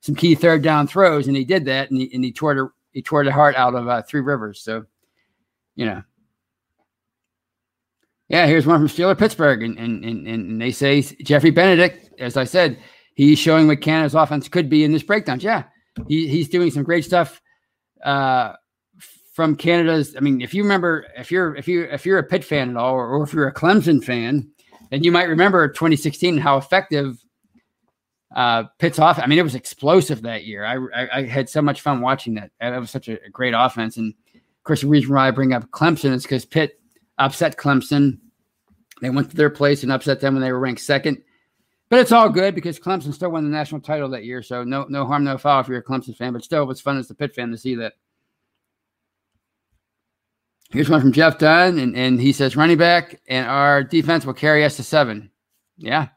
some 0.00 0.14
key 0.14 0.34
third 0.34 0.62
down 0.62 0.86
throws, 0.86 1.26
and 1.26 1.36
he 1.36 1.44
did 1.44 1.64
that, 1.64 1.90
and 1.90 1.98
he, 1.98 2.10
and 2.12 2.22
he 2.22 2.30
tore 2.30 2.54
the 2.54 2.70
he 2.92 3.02
tore 3.02 3.24
the 3.24 3.32
heart 3.32 3.56
out 3.56 3.74
of 3.74 3.88
uh, 3.88 4.02
Three 4.02 4.20
Rivers. 4.20 4.60
So, 4.60 4.84
you 5.76 5.86
know, 5.86 6.02
yeah, 8.28 8.46
here's 8.46 8.66
one 8.66 8.78
from 8.78 8.88
Steeler 8.88 9.18
Pittsburgh, 9.18 9.62
and 9.62 9.78
and 9.78 10.04
and, 10.04 10.26
and 10.26 10.60
they 10.60 10.70
say 10.70 11.00
Jeffrey 11.02 11.50
Benedict, 11.50 12.10
as 12.20 12.36
I 12.36 12.44
said, 12.44 12.78
he's 13.14 13.38
showing 13.38 13.66
what 13.66 13.80
Canada's 13.80 14.14
offense 14.14 14.48
could 14.48 14.68
be 14.68 14.84
in 14.84 14.92
this 14.92 15.02
breakdown. 15.02 15.40
Yeah, 15.40 15.64
he, 16.06 16.28
he's 16.28 16.48
doing 16.48 16.70
some 16.70 16.82
great 16.82 17.04
stuff 17.04 17.40
uh, 18.04 18.52
from 19.32 19.56
Canada's. 19.56 20.14
I 20.14 20.20
mean, 20.20 20.42
if 20.42 20.52
you 20.52 20.62
remember, 20.62 21.06
if 21.16 21.30
you're 21.30 21.54
if 21.56 21.66
you 21.66 21.84
if 21.84 22.04
you're 22.04 22.18
a 22.18 22.22
Pitt 22.22 22.44
fan 22.44 22.70
at 22.70 22.76
all, 22.76 22.94
or, 22.94 23.06
or 23.08 23.22
if 23.22 23.32
you're 23.32 23.48
a 23.48 23.54
Clemson 23.54 24.04
fan, 24.04 24.50
then 24.90 25.02
you 25.02 25.10
might 25.10 25.28
remember 25.28 25.66
2016 25.68 26.34
and 26.34 26.42
how 26.42 26.58
effective 26.58 27.18
uh, 28.36 28.64
Pitt's 28.78 28.98
off. 28.98 29.18
I 29.18 29.26
mean, 29.26 29.38
it 29.38 29.42
was 29.42 29.54
explosive 29.54 30.20
that 30.22 30.44
year. 30.44 30.66
I, 30.66 30.76
I, 30.94 31.18
I 31.20 31.24
had 31.24 31.48
so 31.48 31.62
much 31.62 31.80
fun 31.80 32.02
watching 32.02 32.34
that. 32.34 32.50
That 32.60 32.78
was 32.78 32.90
such 32.90 33.08
a, 33.08 33.24
a 33.24 33.30
great 33.30 33.54
offense, 33.56 33.96
and 33.96 34.12
of 34.34 34.64
course, 34.64 34.82
the 34.82 34.86
reason 34.86 35.14
why 35.14 35.28
I 35.28 35.30
bring 35.30 35.54
up 35.54 35.70
Clemson 35.70 36.12
is 36.12 36.24
because 36.24 36.44
Pitt 36.44 36.77
upset 37.18 37.56
Clemson. 37.56 38.18
They 39.00 39.10
went 39.10 39.30
to 39.30 39.36
their 39.36 39.50
place 39.50 39.82
and 39.82 39.92
upset 39.92 40.20
them 40.20 40.34
when 40.34 40.42
they 40.42 40.52
were 40.52 40.58
ranked 40.58 40.80
second. 40.80 41.18
But 41.88 42.00
it's 42.00 42.12
all 42.12 42.28
good 42.28 42.54
because 42.54 42.78
Clemson 42.78 43.14
still 43.14 43.30
won 43.30 43.44
the 43.44 43.50
national 43.50 43.80
title 43.80 44.10
that 44.10 44.24
year. 44.24 44.42
So 44.42 44.62
no, 44.62 44.84
no 44.88 45.06
harm, 45.06 45.24
no 45.24 45.38
foul 45.38 45.60
if 45.60 45.68
you're 45.68 45.78
a 45.78 45.82
Clemson 45.82 46.16
fan. 46.16 46.32
But 46.32 46.44
still, 46.44 46.62
it 46.62 46.66
was 46.66 46.80
fun 46.80 46.98
as 46.98 47.10
a 47.10 47.14
Pitt 47.14 47.34
fan 47.34 47.50
to 47.50 47.56
see 47.56 47.76
that. 47.76 47.94
Here's 50.70 50.90
one 50.90 51.00
from 51.00 51.12
Jeff 51.12 51.38
Dunn, 51.38 51.78
and, 51.78 51.96
and 51.96 52.20
he 52.20 52.30
says 52.30 52.54
running 52.54 52.76
back 52.76 53.18
and 53.26 53.46
our 53.46 53.82
defense 53.82 54.26
will 54.26 54.34
carry 54.34 54.64
us 54.64 54.76
to 54.76 54.82
seven. 54.82 55.30
Yeah. 55.78 56.08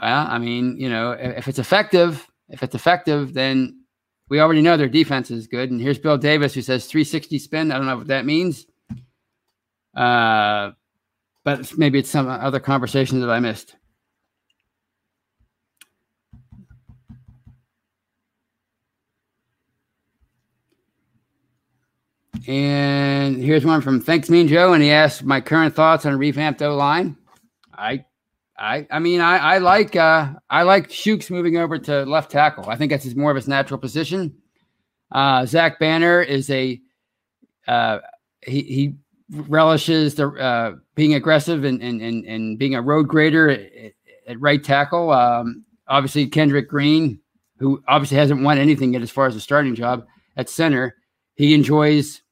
Well, 0.00 0.26
I 0.26 0.38
mean, 0.38 0.76
you 0.78 0.88
know, 0.88 1.12
if, 1.12 1.38
if 1.38 1.48
it's 1.48 1.58
effective, 1.58 2.26
if 2.48 2.62
it's 2.62 2.74
effective, 2.74 3.34
then 3.34 3.84
we 4.30 4.40
already 4.40 4.62
know 4.62 4.78
their 4.78 4.88
defense 4.88 5.30
is 5.30 5.46
good. 5.46 5.70
And 5.70 5.80
here's 5.80 5.98
Bill 5.98 6.16
Davis 6.16 6.54
who 6.54 6.62
says 6.62 6.86
360 6.86 7.38
spin. 7.38 7.70
I 7.70 7.76
don't 7.76 7.86
know 7.86 7.98
what 7.98 8.06
that 8.06 8.24
means. 8.24 8.66
Uh, 9.94 10.72
but 11.44 11.76
maybe 11.76 11.98
it's 11.98 12.10
some 12.10 12.28
other 12.28 12.60
conversation 12.60 13.20
that 13.20 13.30
I 13.30 13.40
missed. 13.40 13.76
And 22.46 23.36
here's 23.36 23.64
one 23.66 23.80
from 23.80 24.00
Thanks 24.00 24.30
Me 24.30 24.40
and 24.40 24.48
Joe, 24.48 24.72
and 24.72 24.82
he 24.82 24.90
asked 24.90 25.24
my 25.24 25.40
current 25.40 25.74
thoughts 25.74 26.06
on 26.06 26.16
revamped 26.16 26.62
O 26.62 26.74
line. 26.74 27.16
I, 27.72 28.04
I, 28.58 28.86
I 28.90 28.98
mean, 28.98 29.20
I, 29.20 29.36
I 29.36 29.58
like, 29.58 29.94
uh, 29.94 30.34
I 30.48 30.62
like 30.62 30.88
Chuks 30.88 31.30
moving 31.30 31.58
over 31.58 31.78
to 31.78 32.04
left 32.04 32.30
tackle. 32.30 32.68
I 32.68 32.76
think 32.76 32.90
that's 32.90 33.04
his 33.04 33.14
more 33.14 33.30
of 33.30 33.36
his 33.36 33.48
natural 33.48 33.78
position. 33.78 34.36
Uh, 35.12 35.44
Zach 35.44 35.78
Banner 35.78 36.22
is 36.22 36.48
a, 36.50 36.80
uh, 37.68 37.98
he, 38.42 38.62
he 38.62 38.94
relishes 39.30 40.14
the 40.16 40.28
uh, 40.28 40.76
being 40.94 41.14
aggressive 41.14 41.64
and, 41.64 41.82
and 41.82 42.00
and 42.00 42.24
and 42.24 42.58
being 42.58 42.74
a 42.74 42.82
road 42.82 43.08
grader 43.08 43.48
at, 43.48 43.92
at 44.26 44.40
right 44.40 44.62
tackle. 44.62 45.10
Um, 45.10 45.64
obviously, 45.88 46.26
Kendrick 46.26 46.68
Green, 46.68 47.20
who 47.58 47.82
obviously 47.88 48.16
hasn't 48.16 48.42
won 48.42 48.58
anything 48.58 48.92
yet 48.92 49.02
as 49.02 49.10
far 49.10 49.26
as 49.26 49.36
a 49.36 49.40
starting 49.40 49.74
job 49.74 50.06
at 50.36 50.48
center, 50.48 50.96
he 51.34 51.54
enjoys 51.54 52.22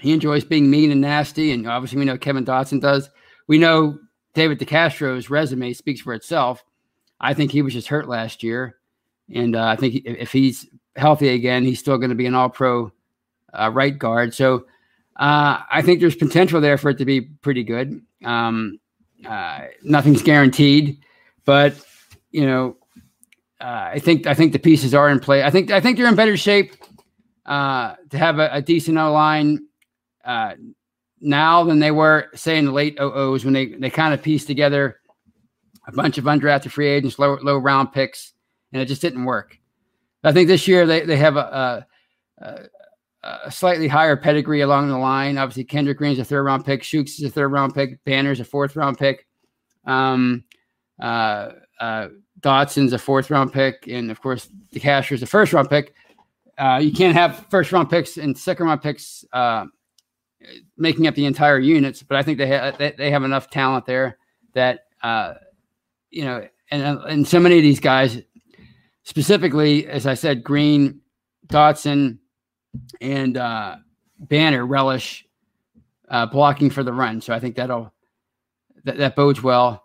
he 0.00 0.12
enjoys 0.12 0.44
being 0.44 0.70
mean 0.70 0.90
and 0.90 1.00
nasty. 1.00 1.52
And 1.52 1.66
obviously, 1.68 1.98
we 1.98 2.04
know 2.04 2.18
Kevin 2.18 2.44
Dotson 2.44 2.80
does. 2.80 3.08
We 3.46 3.58
know 3.58 3.98
David 4.34 4.58
DeCastro's 4.58 5.30
resume 5.30 5.72
speaks 5.72 6.00
for 6.00 6.14
itself. 6.14 6.64
I 7.20 7.34
think 7.34 7.52
he 7.52 7.62
was 7.62 7.72
just 7.72 7.88
hurt 7.88 8.08
last 8.08 8.42
year, 8.42 8.76
and 9.32 9.56
uh, 9.56 9.64
I 9.64 9.76
think 9.76 10.02
if 10.04 10.32
he's 10.32 10.66
healthy 10.96 11.28
again, 11.28 11.64
he's 11.64 11.78
still 11.78 11.98
going 11.98 12.10
to 12.10 12.16
be 12.16 12.26
an 12.26 12.34
All 12.34 12.50
Pro 12.50 12.92
uh, 13.52 13.70
right 13.72 13.96
guard. 13.96 14.34
So 14.34 14.66
uh, 15.16 15.60
I 15.70 15.82
think 15.82 16.00
there's 16.00 16.16
potential 16.16 16.60
there 16.60 16.78
for 16.78 16.90
it 16.90 16.98
to 16.98 17.04
be 17.04 17.20
pretty 17.20 17.62
good. 17.62 18.00
Um, 18.24 18.78
uh, 19.26 19.60
nothing's 19.82 20.22
guaranteed, 20.22 20.98
but 21.44 21.74
you 22.30 22.46
know, 22.46 22.76
uh, 23.60 23.90
I 23.92 23.98
think 24.00 24.26
I 24.26 24.34
think 24.34 24.52
the 24.52 24.58
pieces 24.58 24.94
are 24.94 25.08
in 25.08 25.20
play. 25.20 25.42
I 25.42 25.50
think 25.50 25.70
I 25.70 25.80
think 25.80 25.96
they're 25.96 26.08
in 26.08 26.16
better 26.16 26.36
shape 26.36 26.74
uh, 27.46 27.94
to 28.10 28.18
have 28.18 28.38
a, 28.38 28.48
a 28.54 28.62
decent 28.62 28.98
O 28.98 29.12
line 29.12 29.66
uh, 30.24 30.54
now 31.20 31.64
than 31.64 31.78
they 31.78 31.90
were, 31.90 32.28
say, 32.34 32.58
in 32.58 32.66
the 32.66 32.72
late 32.72 32.98
OOs 33.00 33.44
when 33.44 33.54
they 33.54 33.66
they 33.66 33.90
kind 33.90 34.12
of 34.12 34.22
pieced 34.22 34.48
together 34.48 35.00
a 35.86 35.92
bunch 35.92 36.18
of 36.18 36.24
undrafted 36.24 36.72
free 36.72 36.88
agents, 36.88 37.18
low 37.18 37.38
low 37.40 37.56
round 37.56 37.92
picks, 37.92 38.32
and 38.72 38.82
it 38.82 38.86
just 38.86 39.02
didn't 39.02 39.24
work. 39.24 39.58
I 40.24 40.32
think 40.32 40.48
this 40.48 40.66
year 40.66 40.86
they 40.86 41.02
they 41.02 41.16
have 41.16 41.36
a, 41.36 41.86
a, 42.40 42.44
a 42.44 42.68
a 43.44 43.50
slightly 43.50 43.88
higher 43.88 44.16
pedigree 44.16 44.60
along 44.60 44.88
the 44.88 44.98
line. 44.98 45.38
Obviously, 45.38 45.64
Kendrick 45.64 45.98
Green's 45.98 46.18
a 46.18 46.24
third 46.24 46.42
round 46.42 46.64
pick. 46.64 46.82
Chuks 46.82 47.18
is 47.18 47.22
a 47.22 47.30
third 47.30 47.48
round 47.48 47.74
pick. 47.74 48.02
Banner's 48.04 48.40
a 48.40 48.44
fourth 48.44 48.76
round 48.76 48.98
pick. 48.98 49.26
Um, 49.86 50.44
uh, 51.00 51.50
uh, 51.80 52.08
Dotson's 52.40 52.92
a 52.92 52.98
fourth 52.98 53.30
round 53.30 53.52
pick, 53.52 53.86
and 53.88 54.10
of 54.10 54.20
course, 54.20 54.48
the 54.72 54.80
Casher's 54.80 55.22
a 55.22 55.26
first 55.26 55.52
round 55.52 55.70
pick. 55.70 55.94
Uh, 56.58 56.80
you 56.82 56.92
can't 56.92 57.14
have 57.14 57.46
first 57.50 57.72
round 57.72 57.90
picks 57.90 58.16
and 58.16 58.36
second 58.36 58.66
round 58.66 58.82
picks 58.82 59.24
uh, 59.32 59.64
making 60.76 61.06
up 61.06 61.14
the 61.14 61.24
entire 61.24 61.58
units, 61.58 62.02
but 62.02 62.16
I 62.16 62.22
think 62.22 62.38
they 62.38 62.46
have 62.48 62.76
they, 62.78 62.92
they 62.92 63.10
have 63.10 63.24
enough 63.24 63.48
talent 63.48 63.86
there 63.86 64.18
that 64.52 64.86
uh, 65.02 65.34
you 66.10 66.24
know, 66.24 66.46
and 66.70 66.98
and 67.08 67.26
so 67.26 67.40
many 67.40 67.56
of 67.56 67.62
these 67.62 67.80
guys, 67.80 68.20
specifically 69.04 69.86
as 69.86 70.06
I 70.06 70.14
said, 70.14 70.44
Green, 70.44 71.00
Dotson 71.48 72.18
and 73.00 73.36
uh, 73.36 73.76
Banner 74.18 74.66
relish 74.66 75.26
uh, 76.08 76.26
blocking 76.26 76.70
for 76.70 76.82
the 76.82 76.92
run. 76.92 77.20
So 77.20 77.34
I 77.34 77.40
think 77.40 77.56
that'll 77.56 77.92
that, 78.84 78.98
that 78.98 79.16
bodes 79.16 79.42
well. 79.42 79.84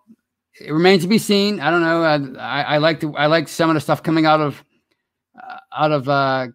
It 0.60 0.71
remains 0.71 1.04
to 1.04 1.08
be 1.08 1.17
seen. 1.17 1.60
I 1.60 1.69
don't 1.71 1.82
know. 1.82 2.04
I, 2.39 2.62
I 2.62 2.78
like 2.78 2.99
to 3.02 3.15
I 3.15 3.28
like 3.28 3.47
some 3.47 3.69
of 3.69 3.73
the 3.73 3.80
stuff 3.80 4.04
coming 4.04 4.25
out 4.25 4.41
of 4.41 4.63
uh, 5.41 5.58
out 5.75 5.91
of 5.91 6.10
uh, 6.10 6.47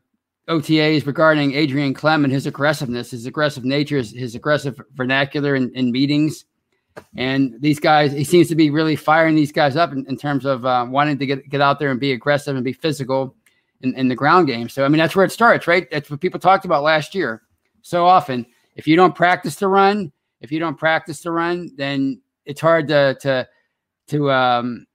OTAs 0.48 1.06
regarding 1.06 1.54
Adrian 1.54 1.94
Klemm 1.94 2.24
and 2.24 2.32
his 2.32 2.46
aggressiveness, 2.46 3.12
his 3.12 3.26
aggressive 3.26 3.64
nature, 3.64 3.96
his, 3.96 4.10
his 4.10 4.34
aggressive 4.34 4.80
vernacular 4.94 5.54
in, 5.54 5.74
in, 5.74 5.90
meetings. 5.90 6.44
And 7.16 7.54
these 7.60 7.80
guys, 7.80 8.12
he 8.12 8.24
seems 8.24 8.48
to 8.48 8.54
be 8.54 8.70
really 8.70 8.94
firing 8.94 9.34
these 9.34 9.52
guys 9.52 9.74
up 9.74 9.92
in, 9.92 10.04
in 10.06 10.18
terms 10.18 10.44
of 10.44 10.66
uh, 10.66 10.86
wanting 10.88 11.18
to 11.18 11.26
get, 11.26 11.48
get 11.48 11.60
out 11.60 11.78
there 11.78 11.90
and 11.90 11.98
be 11.98 12.12
aggressive 12.12 12.54
and 12.54 12.64
be 12.64 12.74
physical 12.74 13.34
in, 13.84 13.94
in 13.94 14.08
the 14.08 14.14
ground 14.14 14.46
game. 14.46 14.68
So 14.68 14.84
I 14.84 14.88
mean 14.88 14.98
that's 14.98 15.14
where 15.14 15.24
it 15.24 15.32
starts, 15.32 15.66
right? 15.66 15.88
That's 15.90 16.10
what 16.10 16.20
people 16.20 16.40
talked 16.40 16.64
about 16.64 16.82
last 16.82 17.14
year. 17.14 17.42
So 17.82 18.06
often, 18.06 18.46
if 18.76 18.86
you 18.86 18.96
don't 18.96 19.14
practice 19.14 19.56
to 19.56 19.68
run, 19.68 20.12
if 20.40 20.50
you 20.50 20.58
don't 20.58 20.76
practice 20.76 21.20
to 21.22 21.30
run, 21.30 21.70
then 21.76 22.20
it's 22.44 22.60
hard 22.60 22.88
to 22.88 23.16
to 23.20 23.48
to 24.08 24.30
um 24.30 24.86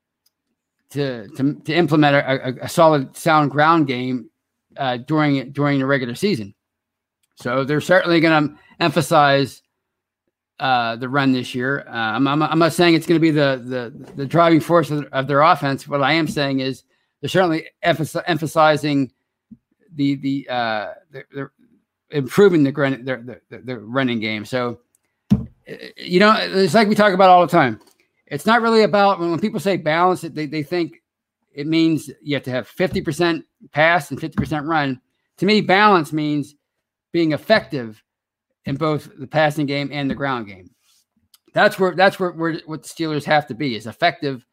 to 0.92 1.28
to, 1.30 1.54
to 1.54 1.74
implement 1.74 2.16
a, 2.16 2.48
a, 2.48 2.66
a 2.66 2.70
solid 2.70 3.16
sound 3.16 3.52
ground 3.52 3.88
game 3.88 4.30
uh, 4.78 4.98
during 4.98 5.52
during 5.52 5.80
the 5.80 5.86
regular 5.86 6.16
season. 6.16 6.54
So 7.36 7.64
they're 7.64 7.82
certainly 7.82 8.20
going 8.20 8.50
to 8.50 8.56
emphasize 8.82 9.62
uh, 10.60 10.98
the 10.98 11.08
run 11.08 11.32
this 11.32 11.56
year. 11.56 11.86
Uh, 11.88 11.92
I'm, 11.92 12.28
I'm, 12.28 12.44
I'm, 12.44 12.60
not 12.60 12.74
saying 12.74 12.96
it's 12.96 13.06
going 13.08 13.16
to 13.16 13.22
be 13.22 13.32
the, 13.32 13.64
the 13.66 14.14
the 14.16 14.26
driving 14.26 14.60
force 14.60 14.92
of, 14.92 15.06
of, 15.14 15.28
their 15.28 15.42
offense. 15.42 15.88
What 15.88 16.04
I 16.04 16.14
am 16.14 16.28
saying 16.28 16.60
is 16.60 16.84
they're 17.22 17.30
certainly 17.30 17.68
emphasizing 17.82 19.12
the 19.94 20.16
the 20.16 20.48
uh, 20.50 20.94
they're, 21.12 21.52
improving 22.12 22.64
the, 22.64 22.72
the, 22.72 23.40
the, 23.50 23.58
the 23.60 23.80
running 23.80 24.20
game. 24.20 24.44
So 24.44 24.80
you 25.98 26.20
know, 26.20 26.36
it's 26.40 26.74
like 26.74 26.88
we 26.88 26.96
talk 26.96 27.14
about 27.14 27.30
all 27.30 27.42
the 27.42 27.52
time. 27.52 27.80
It's 28.28 28.46
not 28.46 28.62
really 28.62 28.84
about 28.84 29.20
when, 29.20 29.40
people 29.40 29.60
say 29.60 29.78
balance, 29.78 30.22
they, 30.22 30.46
they 30.46 30.64
think 30.64 31.02
it 31.54 31.68
means 31.68 32.10
you 32.22 32.36
have 32.36 32.44
to 32.44 32.52
have 32.52 32.70
50% 32.70 33.44
pass 33.72 34.12
and 34.12 34.20
50% 34.20 34.68
run. 34.68 35.02
To 35.38 35.46
me, 35.46 35.62
balance 35.62 36.14
means 36.14 36.56
being 37.12 37.32
effective 37.32 38.04
in 38.66 38.76
both 38.76 39.10
the 39.18 39.28
passing 39.28 39.66
game 39.66 39.90
and 39.92 40.10
the 40.10 40.16
ground 40.16 40.48
game. 40.48 40.70
That's 41.54 41.80
where 41.80 41.96
that's 41.96 42.20
where, 42.20 42.32
where 42.32 42.62
what 42.68 42.84
the 42.84 42.90
Steelers 42.90 43.24
have 43.24 43.48
to 43.48 43.56
be 43.56 43.76
is 43.76 43.88
effective 43.88 44.46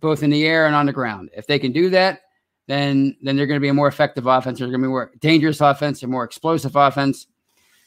both 0.00 0.22
in 0.22 0.30
the 0.30 0.46
air 0.46 0.66
and 0.66 0.74
on 0.74 0.86
the 0.86 0.92
ground. 0.92 1.30
If 1.36 1.46
they 1.46 1.58
can 1.58 1.72
do 1.72 1.90
that, 1.90 2.20
then 2.66 3.16
then 3.22 3.36
they're 3.36 3.46
going 3.46 3.60
to 3.60 3.64
be 3.64 3.68
a 3.68 3.74
more 3.74 3.88
effective 3.88 4.26
offense. 4.26 4.58
They're 4.58 4.68
going 4.68 4.80
to 4.80 4.86
be 4.86 4.90
more 4.90 5.12
dangerous 5.20 5.60
offense 5.60 6.02
and 6.02 6.10
more 6.10 6.24
explosive 6.24 6.76
offense. 6.76 7.26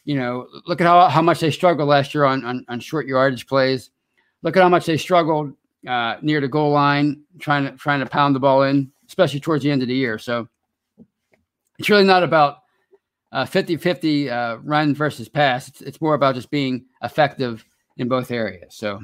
You 0.05 0.15
know, 0.15 0.47
look 0.65 0.81
at 0.81 0.87
how, 0.87 1.07
how 1.09 1.21
much 1.21 1.39
they 1.39 1.51
struggled 1.51 1.89
last 1.89 2.13
year 2.13 2.25
on, 2.25 2.43
on, 2.43 2.65
on 2.67 2.79
short 2.79 3.05
yardage 3.05 3.45
plays. 3.45 3.91
Look 4.41 4.55
at 4.55 4.63
how 4.63 4.69
much 4.69 4.85
they 4.85 4.97
struggled 4.97 5.53
uh, 5.87 6.15
near 6.21 6.41
the 6.41 6.47
goal 6.47 6.71
line, 6.71 7.21
trying 7.39 7.65
to 7.65 7.71
trying 7.77 7.99
to 7.99 8.05
pound 8.05 8.35
the 8.35 8.39
ball 8.39 8.63
in, 8.63 8.91
especially 9.07 9.39
towards 9.39 9.63
the 9.63 9.71
end 9.71 9.81
of 9.81 9.87
the 9.87 9.95
year. 9.95 10.17
So 10.17 10.47
it's 11.77 11.89
really 11.89 12.05
not 12.05 12.23
about 12.23 12.57
uh, 13.31 13.45
50-50 13.45 14.31
uh, 14.31 14.57
run 14.63 14.95
versus 14.95 15.29
pass. 15.29 15.67
It's, 15.67 15.81
it's 15.81 16.01
more 16.01 16.15
about 16.15 16.35
just 16.35 16.49
being 16.49 16.85
effective 17.03 17.63
in 17.97 18.07
both 18.07 18.31
areas. 18.31 18.75
So 18.75 18.99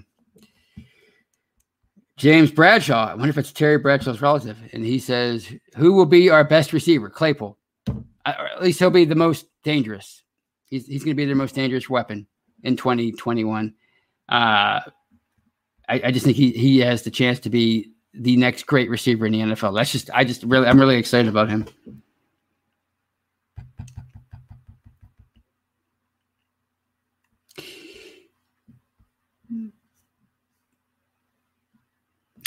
James 2.18 2.50
Bradshaw, 2.50 3.10
I 3.10 3.16
wonder 3.16 3.30
if 3.30 3.38
it's 3.38 3.52
Terry 3.52 3.78
Bradshaw's 3.78 4.22
relative, 4.22 4.58
and 4.72 4.86
he 4.86 5.00
says, 5.00 5.52
"Who 5.76 5.94
will 5.94 6.06
be 6.06 6.30
our 6.30 6.46
best 6.46 6.72
receiver? 6.72 7.10
Claypool, 7.10 7.58
or 7.90 8.06
at 8.26 8.64
least 8.64 8.80
he'll 8.80 8.90
be 8.90 9.06
the 9.06 9.16
most 9.16 9.48
dangerous. 9.64 10.24
He's 10.68 10.86
he's 10.86 11.04
going 11.04 11.16
to 11.16 11.22
be 11.22 11.26
their 11.26 11.36
most 11.36 11.56
dangerous 11.56 11.90
weapon 11.90 12.26
in 12.64 12.78
2021. 12.78 13.74
Uh, 14.30 14.32
I, 14.32 14.82
I 15.90 16.12
just 16.12 16.26
think 16.26 16.38
he 16.38 16.52
he 16.52 16.80
has 16.80 17.04
the 17.04 17.12
chance 17.12 17.40
to 17.42 17.50
be 17.50 17.92
the 18.14 18.38
next 18.38 18.66
great 18.66 18.90
receiver 18.90 19.26
in 19.26 19.34
the 19.34 19.40
NFL. 19.40 19.76
That's 19.76 19.92
just 19.92 20.10
I 20.14 20.24
just 20.24 20.44
really 20.44 20.68
I'm 20.68 20.80
really 20.80 20.98
excited 20.98 21.28
about 21.28 21.50
him." 21.50 21.66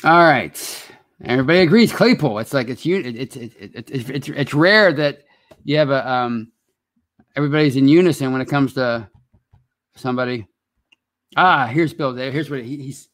All 0.05 0.25
right. 0.25 0.85
Everybody 1.25 1.61
agrees 1.61 1.93
Claypool. 1.93 2.39
It's 2.39 2.55
like 2.55 2.69
it's 2.69 2.87
it's 2.87 3.37
it's 3.37 3.57
it's 3.57 4.11
it's, 4.11 4.29
it's 4.29 4.55
rare 4.55 4.93
that 4.93 5.25
you 5.65 5.77
have 5.77 5.91
a 5.91 6.09
um 6.09 6.53
everybody's 7.35 7.77
in 7.77 7.89
unison 7.89 8.33
when 8.33 8.41
it 8.41 8.49
comes 8.49 8.75
to 8.75 9.09
somebody. 9.97 10.47
Ah, 11.37 11.67
here's 11.67 11.93
Bill. 11.93 12.15
There, 12.15 12.31
here's 12.31 12.49
what 12.49 12.63
he, 12.63 12.77
he's 12.77 13.09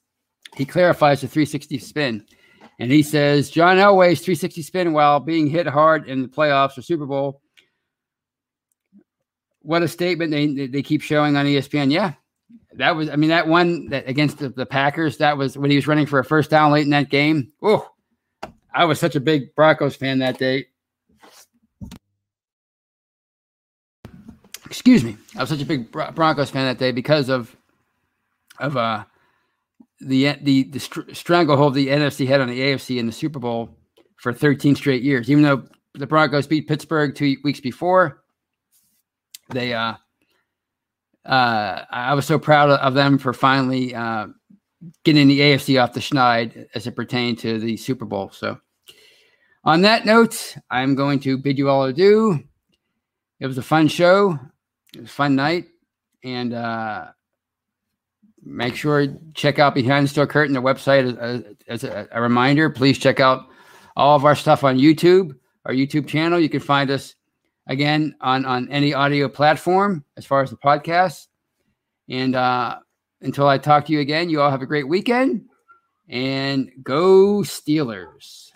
he 0.54 0.66
clarifies 0.66 1.22
the 1.22 1.28
360 1.28 1.78
spin, 1.78 2.26
and 2.78 2.92
he 2.92 3.02
says 3.02 3.50
John 3.50 3.78
Elway's 3.78 4.20
360 4.20 4.62
spin 4.62 4.92
while 4.92 5.18
being 5.20 5.46
hit 5.46 5.66
hard 5.66 6.06
in 6.06 6.20
the 6.20 6.28
playoffs 6.28 6.76
or 6.76 6.82
Super 6.82 7.06
Bowl. 7.06 7.40
What 9.60 9.82
a 9.82 9.88
statement 9.88 10.30
they 10.30 10.66
they 10.66 10.82
keep 10.82 11.00
showing 11.00 11.36
on 11.36 11.46
ESPN. 11.46 11.90
Yeah, 11.90 12.12
that 12.76 12.96
was, 12.96 13.08
I 13.08 13.16
mean, 13.16 13.30
that 13.30 13.46
one 13.46 13.88
that 13.88 14.08
against 14.08 14.38
the, 14.38 14.48
the, 14.48 14.66
Packers, 14.66 15.18
that 15.18 15.36
was 15.36 15.56
when 15.56 15.70
he 15.70 15.76
was 15.76 15.86
running 15.86 16.06
for 16.06 16.18
a 16.18 16.24
first 16.24 16.50
down 16.50 16.72
late 16.72 16.84
in 16.84 16.90
that 16.90 17.10
game. 17.10 17.52
Oh, 17.62 17.88
I 18.74 18.84
was 18.84 18.98
such 18.98 19.16
a 19.16 19.20
big 19.20 19.54
Broncos 19.54 19.96
fan 19.96 20.18
that 20.18 20.38
day. 20.38 20.66
Excuse 24.66 25.04
me. 25.04 25.16
I 25.36 25.40
was 25.40 25.50
such 25.50 25.62
a 25.62 25.66
big 25.66 25.92
Broncos 25.92 26.50
fan 26.50 26.66
that 26.66 26.78
day 26.78 26.90
because 26.90 27.28
of 27.28 27.54
of 28.58 28.76
uh 28.76 29.04
the 30.00 30.36
the 30.42 30.64
the 30.64 30.80
str- 30.80 31.12
stranglehold 31.12 31.74
the 31.74 31.88
NFC 31.88 32.26
had 32.26 32.40
on 32.40 32.48
the 32.48 32.58
AFC 32.58 32.98
in 32.98 33.06
the 33.06 33.12
Super 33.12 33.38
Bowl 33.38 33.76
for 34.16 34.32
13 34.32 34.74
straight 34.74 35.02
years. 35.02 35.30
Even 35.30 35.44
though 35.44 35.64
the 35.94 36.06
Broncos 36.06 36.46
beat 36.46 36.66
Pittsburgh 36.66 37.14
two 37.14 37.36
weeks 37.44 37.60
before, 37.60 38.24
they 39.50 39.72
uh 39.72 39.94
uh, 41.26 41.84
I 41.90 42.14
was 42.14 42.26
so 42.26 42.38
proud 42.38 42.70
of 42.70 42.94
them 42.94 43.18
for 43.18 43.32
finally 43.32 43.94
uh, 43.94 44.28
getting 45.04 45.28
the 45.28 45.40
AFC 45.40 45.82
off 45.82 45.94
the 45.94 46.00
schneid 46.00 46.66
as 46.74 46.86
it 46.86 46.96
pertained 46.96 47.38
to 47.40 47.58
the 47.58 47.76
Super 47.76 48.04
Bowl. 48.04 48.30
So, 48.30 48.58
on 49.64 49.82
that 49.82 50.04
note, 50.04 50.56
I'm 50.70 50.94
going 50.94 51.20
to 51.20 51.38
bid 51.38 51.56
you 51.56 51.70
all 51.70 51.84
adieu. 51.84 52.44
It 53.40 53.46
was 53.46 53.58
a 53.58 53.62
fun 53.62 53.88
show. 53.88 54.38
It 54.94 55.00
was 55.00 55.10
a 55.10 55.12
fun 55.12 55.34
night, 55.34 55.66
and 56.22 56.52
uh, 56.52 57.06
make 58.42 58.76
sure 58.76 59.06
check 59.32 59.58
out 59.58 59.74
Behind 59.74 60.04
the 60.04 60.08
Steel 60.08 60.26
Curtain, 60.26 60.54
the 60.54 60.60
website. 60.60 61.18
As, 61.18 61.42
as 61.66 61.84
a, 61.84 62.06
a 62.12 62.20
reminder, 62.20 62.68
please 62.68 62.98
check 62.98 63.20
out 63.20 63.46
all 63.96 64.16
of 64.16 64.24
our 64.24 64.34
stuff 64.34 64.62
on 64.62 64.78
YouTube, 64.78 65.34
our 65.64 65.72
YouTube 65.72 66.06
channel. 66.06 66.38
You 66.38 66.50
can 66.50 66.60
find 66.60 66.90
us 66.90 67.14
again 67.66 68.14
on 68.20 68.44
on 68.44 68.68
any 68.70 68.94
audio 68.94 69.28
platform 69.28 70.04
as 70.16 70.26
far 70.26 70.42
as 70.42 70.50
the 70.50 70.56
podcast. 70.56 71.28
And 72.08 72.34
uh, 72.34 72.78
until 73.22 73.48
I 73.48 73.58
talk 73.58 73.86
to 73.86 73.92
you 73.92 74.00
again, 74.00 74.28
you 74.28 74.40
all 74.40 74.50
have 74.50 74.62
a 74.62 74.66
great 74.66 74.88
weekend 74.88 75.46
and 76.08 76.70
go 76.82 77.38
Steelers. 77.38 78.50